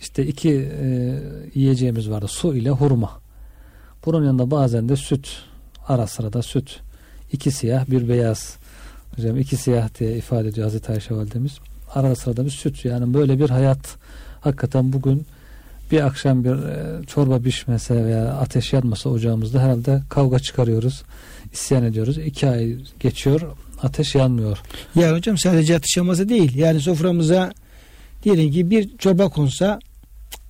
[0.00, 0.50] İşte iki
[0.82, 1.18] e,
[1.54, 2.28] yiyeceğimiz vardı.
[2.28, 3.20] Su ile hurma.
[4.06, 5.28] Bunun yanında bazen de süt.
[5.88, 6.80] Ara sıra da süt.
[7.32, 8.56] İki siyah bir beyaz.
[9.16, 11.58] Hocam iki siyah diye ifade ediyor Hazreti Ayşe validemiz.
[11.94, 12.84] Ara sıra da bir süt.
[12.84, 13.96] Yani böyle bir hayat
[14.40, 15.26] hakikaten bugün
[15.92, 21.02] bir akşam bir e, çorba pişmese veya ateş yanmasa ocağımızda herhalde kavga çıkarıyoruz.
[21.52, 22.18] isyan ediyoruz.
[22.18, 23.40] İki ay geçiyor
[23.82, 24.58] ateş yanmıyor.
[24.94, 26.56] Yani hocam sadece atışaması değil.
[26.56, 27.52] Yani soframıza
[28.24, 29.78] diyelim ki bir çorba konsa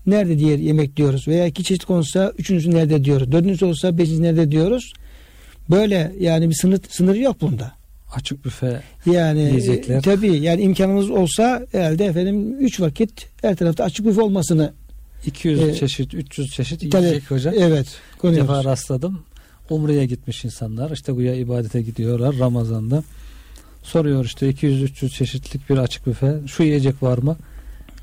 [0.06, 3.32] nerede diğer yemek diyoruz veya iki çeşit konsa üçüncüsü nerede diyoruz.
[3.32, 4.92] Dördüncüsü olsa beşinci nerede diyoruz.
[5.70, 7.72] Böyle yani bir sınır, sınır yok bunda.
[8.14, 10.02] Açık büfe Yani Yiyecekler.
[10.02, 14.72] tabii yani imkanımız olsa herhalde efendim üç vakit her tarafta açık büfe olmasını
[15.26, 17.54] 200 Ee, çeşit 300 çeşit yiyecek hocam.
[17.58, 18.48] evet Bir konuyoruz.
[18.48, 19.22] defa rastladım.
[19.70, 20.90] Umre'ye gitmiş insanlar.
[20.90, 23.02] İşte güya ibadete gidiyorlar Ramazan'da.
[23.82, 26.40] Soruyor işte 200-300 çeşitlik bir açık büfe.
[26.46, 27.36] Şu yiyecek var mı?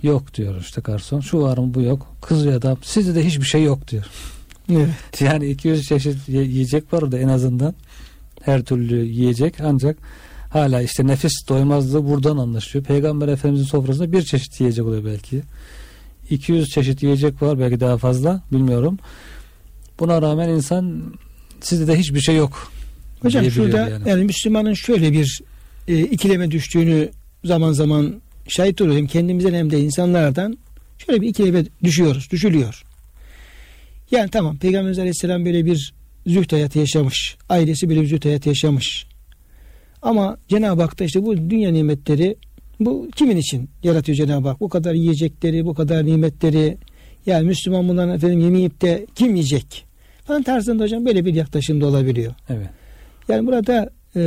[0.03, 1.19] Yok diyor işte garson.
[1.19, 2.15] Şu var mı bu yok.
[2.21, 2.77] Kızıyor adam.
[2.83, 4.05] Sizde de hiçbir şey yok diyor.
[4.71, 4.89] Evet.
[5.21, 7.73] Yani 200 çeşit ye- yiyecek var orada en azından.
[8.41, 9.97] Her türlü yiyecek ancak
[10.49, 12.85] hala işte nefis doymazlığı buradan anlaşılıyor.
[12.85, 15.41] Peygamber Efendimizin sofrasında bir çeşit yiyecek oluyor belki.
[16.29, 18.99] 200 çeşit yiyecek var belki daha fazla bilmiyorum.
[19.99, 21.13] Buna rağmen insan
[21.61, 22.71] sizde de hiçbir şey yok.
[23.21, 24.09] Hocam şurada yani.
[24.09, 24.23] yani.
[24.23, 25.41] Müslümanın şöyle bir
[25.87, 27.09] e, ikileme düştüğünü
[27.43, 29.07] zaman zaman şahit oluyorum.
[29.07, 30.57] Kendimizden hem de insanlardan
[31.05, 32.83] şöyle bir ikileme düşüyoruz, düşülüyor.
[34.11, 35.93] Yani tamam Peygamberimiz Aleyhisselam böyle bir
[36.27, 37.37] züht hayatı yaşamış.
[37.49, 39.05] Ailesi böyle bir züht hayatı yaşamış.
[40.01, 42.35] Ama Cenab-ı Hak da işte bu dünya nimetleri
[42.79, 44.59] bu kimin için yaratıyor Cenab-ı Hak?
[44.59, 46.77] Bu kadar yiyecekleri, bu kadar nimetleri
[47.25, 49.85] yani Müslüman bunların efendim yemeyip de kim yiyecek?
[50.25, 52.33] Falan tarzında hocam böyle bir yaklaşımda olabiliyor.
[52.49, 52.69] Evet.
[53.29, 54.21] Yani burada e,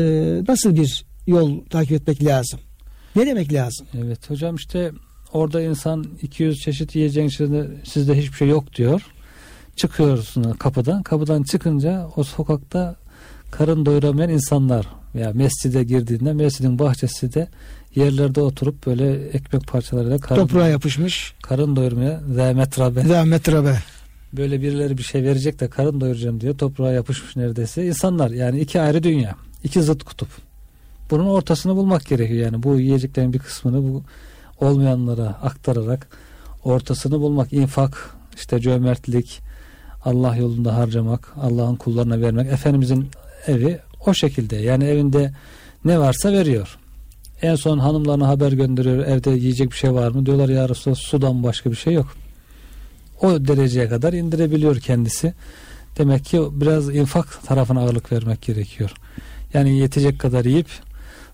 [0.49, 2.61] nasıl bir yol takip etmek lazım?
[3.17, 3.87] Ne demek lazım?
[4.05, 4.91] Evet hocam işte
[5.33, 9.07] orada insan 200 çeşit yiyeceğin içinde sizde hiçbir şey yok diyor.
[9.77, 11.03] Çıkıyorsun kapıdan.
[11.03, 12.97] Kapıdan çıkınca o sokakta
[13.51, 17.49] karın doyuramayan insanlar veya mescide girdiğinde mescidin bahçesi de
[17.95, 21.35] yerlerde oturup böyle ekmek parçalarıyla karın, Toprağa yapışmış.
[21.43, 23.75] karın doyurmaya zahmetrabe Zahmet rabe.
[24.33, 27.87] böyle birileri bir şey verecek de karın doyuracağım diye toprağa yapışmış neredeyse.
[27.87, 29.35] İnsanlar yani iki ayrı dünya
[29.65, 30.29] iki zıt kutup.
[31.11, 32.63] Bunun ortasını bulmak gerekiyor yani.
[32.63, 34.03] Bu yiyeceklerin bir kısmını bu
[34.61, 36.09] olmayanlara aktararak
[36.65, 39.41] ortasını bulmak infak işte cömertlik
[40.05, 43.09] Allah yolunda harcamak Allah'ın kullarına vermek Efendimizin
[43.47, 44.57] evi o şekilde.
[44.57, 45.33] Yani evinde
[45.85, 46.79] ne varsa veriyor
[47.43, 51.43] en son hanımlarına haber gönderiyor evde yiyecek bir şey var mı diyorlar ya Resulallah sudan
[51.43, 52.17] başka bir şey yok
[53.23, 55.35] o dereceye kadar indirebiliyor kendisi.
[55.99, 58.93] Demek ki biraz infak tarafına ağırlık vermek gerekiyor.
[59.55, 60.69] Yani yetecek kadar yiyip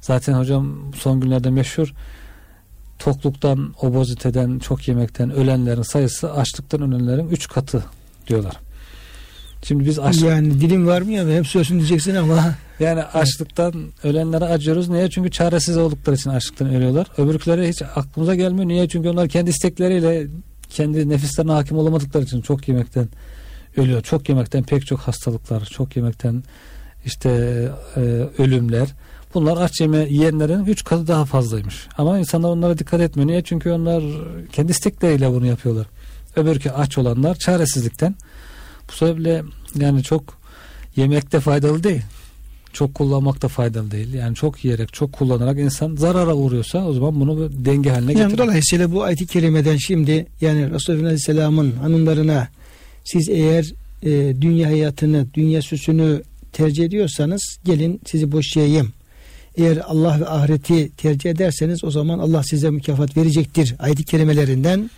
[0.00, 1.94] zaten hocam son günlerde meşhur
[2.98, 7.84] tokluktan, oboziteden, çok yemekten ölenlerin sayısı açlıktan ölenlerin 3 katı
[8.26, 8.56] diyorlar.
[9.62, 14.44] Şimdi biz aç, Yani dilim var mı ya hep sözünü diyeceksin ama yani açlıktan ölenlere
[14.44, 14.88] acıyoruz.
[14.88, 15.10] Niye?
[15.10, 17.06] Çünkü çaresiz oldukları için açlıktan ölüyorlar.
[17.18, 18.68] Öbürkülere hiç aklımıza gelmiyor.
[18.68, 18.88] Niye?
[18.88, 20.26] Çünkü onlar kendi istekleriyle
[20.68, 23.08] kendi nefislerine hakim olamadıkları için çok yemekten
[23.76, 24.02] ölüyor.
[24.02, 26.42] Çok yemekten pek çok hastalıklar, çok yemekten
[27.04, 27.30] işte
[27.96, 28.00] e,
[28.38, 28.88] ölümler.
[29.34, 31.88] Bunlar aç yeme yiyenlerin 3 katı daha fazlaymış.
[31.98, 33.28] Ama insanlar onlara dikkat etmiyor.
[33.28, 33.42] Niye?
[33.42, 34.02] Çünkü onlar
[34.52, 35.86] kendi istekleriyle bunu yapıyorlar.
[36.36, 38.14] Öbürkü aç olanlar çaresizlikten.
[38.88, 39.42] Bu sebeple
[39.78, 40.38] yani çok
[40.96, 42.02] yemekte faydalı değil.
[42.72, 44.14] Çok kullanmak da faydalı değil.
[44.14, 48.38] Yani çok yiyerek, çok kullanarak insan zarara uğruyorsa o zaman bunu denge haline yani getirir.
[48.38, 52.48] dolayısıyla bu ayet-i kerimeden şimdi yani Resulullah Aleyhisselam'ın hanımlarına
[53.04, 53.72] siz eğer
[54.02, 54.10] e,
[54.40, 56.22] dünya hayatını, dünya süsünü
[56.52, 58.92] tercih ediyorsanız gelin sizi boşayayım.
[59.56, 63.74] Eğer Allah ve ahireti tercih ederseniz o zaman Allah size mükafat verecektir.
[63.78, 64.90] Ayet-i kerimelerinden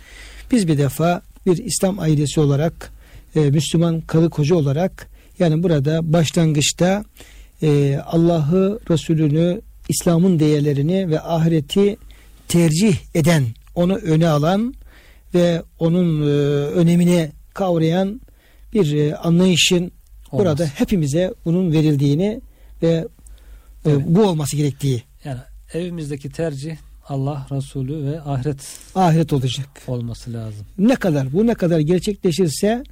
[0.51, 2.91] biz bir defa bir İslam ailesi olarak
[3.35, 5.07] e, Müslüman karı koca olarak
[5.39, 7.03] yani burada başlangıçta
[7.63, 11.97] e, Allah'ı, Resulünü, İslam'ın değerlerini ve ahireti
[12.47, 14.73] tercih eden, onu öne alan
[15.33, 16.25] ve onun e,
[16.65, 18.21] önemini kavrayan
[18.73, 19.91] bir e, anlayışın
[20.31, 20.45] Olmaz.
[20.45, 22.41] burada hepimize bunun verildiğini
[22.83, 23.07] ve e,
[23.85, 24.01] Evet.
[24.07, 25.39] bu olması gerektiği Yani
[25.73, 26.75] evimizdeki tercih
[27.09, 28.57] Allah, Resulü ve ahiret
[28.95, 29.67] ahiret olacak.
[29.87, 30.65] olması lazım.
[30.77, 32.83] Ne kadar bu ne kadar gerçekleşirse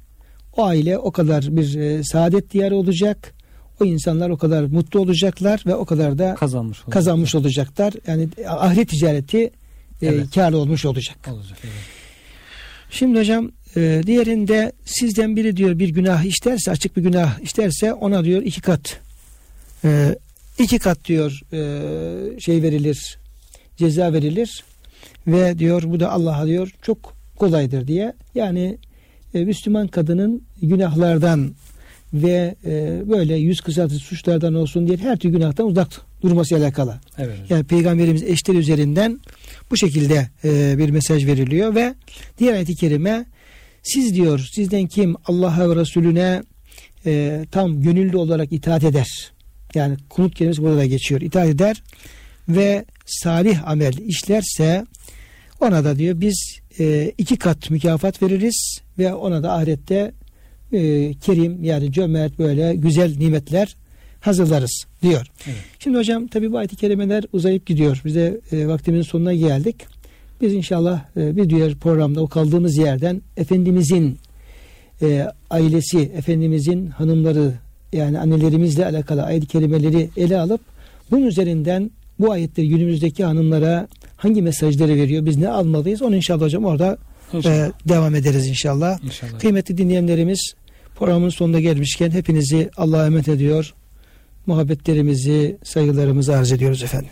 [0.56, 3.34] o aile o kadar bir e, saadet diyarı olacak.
[3.80, 6.92] O insanlar o kadar mutlu olacaklar ve o kadar da Kazanmış olacak.
[6.92, 7.92] kazanmış olacaklar.
[8.06, 9.50] Yani ahiret ticareti e,
[10.02, 10.34] Evet.
[10.34, 11.16] karlı olmuş olacak.
[11.32, 11.58] olacak.
[11.64, 11.72] Evet.
[12.90, 18.24] Şimdi hocam e, diğerinde sizden biri diyor bir günah işlerse açık bir günah işlerse ona
[18.24, 19.00] diyor iki kat
[19.84, 20.18] e,
[20.58, 23.18] iki kat diyor e, şey verilir
[23.76, 24.64] ceza verilir
[25.26, 28.78] ve diyor bu da Allah'a diyor çok kolaydır diye yani
[29.34, 31.54] e, Müslüman kadının günahlardan
[32.14, 35.88] ve e, böyle yüz kızartıcı suçlardan olsun diye her türlü günahtan uzak
[36.22, 37.00] durması alakalı.
[37.18, 37.38] Evet.
[37.48, 39.20] Yani peygamberimiz eşleri üzerinden
[39.70, 41.94] bu şekilde e, bir mesaj veriliyor ve
[42.38, 43.26] diğer ayet-i kerime
[43.82, 46.42] siz diyor sizden kim Allah'a ve Resulüne
[47.06, 49.32] e, tam gönüllü olarak itaat eder.
[49.74, 51.20] Yani kunut kelimesi burada da geçiyor.
[51.20, 51.82] itaat eder
[52.48, 54.84] ve salih amel işlerse
[55.60, 60.12] ona da diyor biz e, iki kat mükafat veririz ve ona da ahirette
[60.72, 63.76] e, kerim yani cömert böyle güzel nimetler
[64.20, 65.26] hazırlarız diyor.
[65.46, 65.56] Evet.
[65.78, 68.02] Şimdi hocam tabi bu ayet-i kerimeler uzayıp gidiyor.
[68.04, 69.76] Bize e, vaktimizin sonuna geldik.
[70.40, 74.18] Biz inşallah e, bir diğer programda o kaldığımız yerden Efendimizin
[75.02, 77.52] e, ailesi, Efendimizin hanımları
[77.92, 80.60] yani annelerimizle alakalı ayet-i kerimeleri ele alıp
[81.10, 86.64] bunun üzerinden bu ayetleri günümüzdeki hanımlara hangi mesajları veriyor, biz ne almalıyız onu inşallah hocam
[86.64, 86.98] orada
[87.32, 87.68] İnşallah.
[87.68, 89.04] e, devam ederiz inşallah.
[89.04, 89.38] İnşallah.
[89.40, 90.54] Kıymetli dinleyenlerimiz
[90.96, 93.74] programın sonuna gelmişken hepinizi Allah'a emanet ediyor.
[94.46, 97.10] Muhabbetlerimizi, saygılarımızı arz ediyoruz efendim.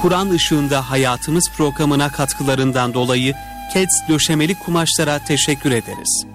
[0.00, 3.34] Kur'an ışığında hayatımız programına katkılarından dolayı
[3.72, 6.29] KEDS döşemeli kumaşlara teşekkür ederiz.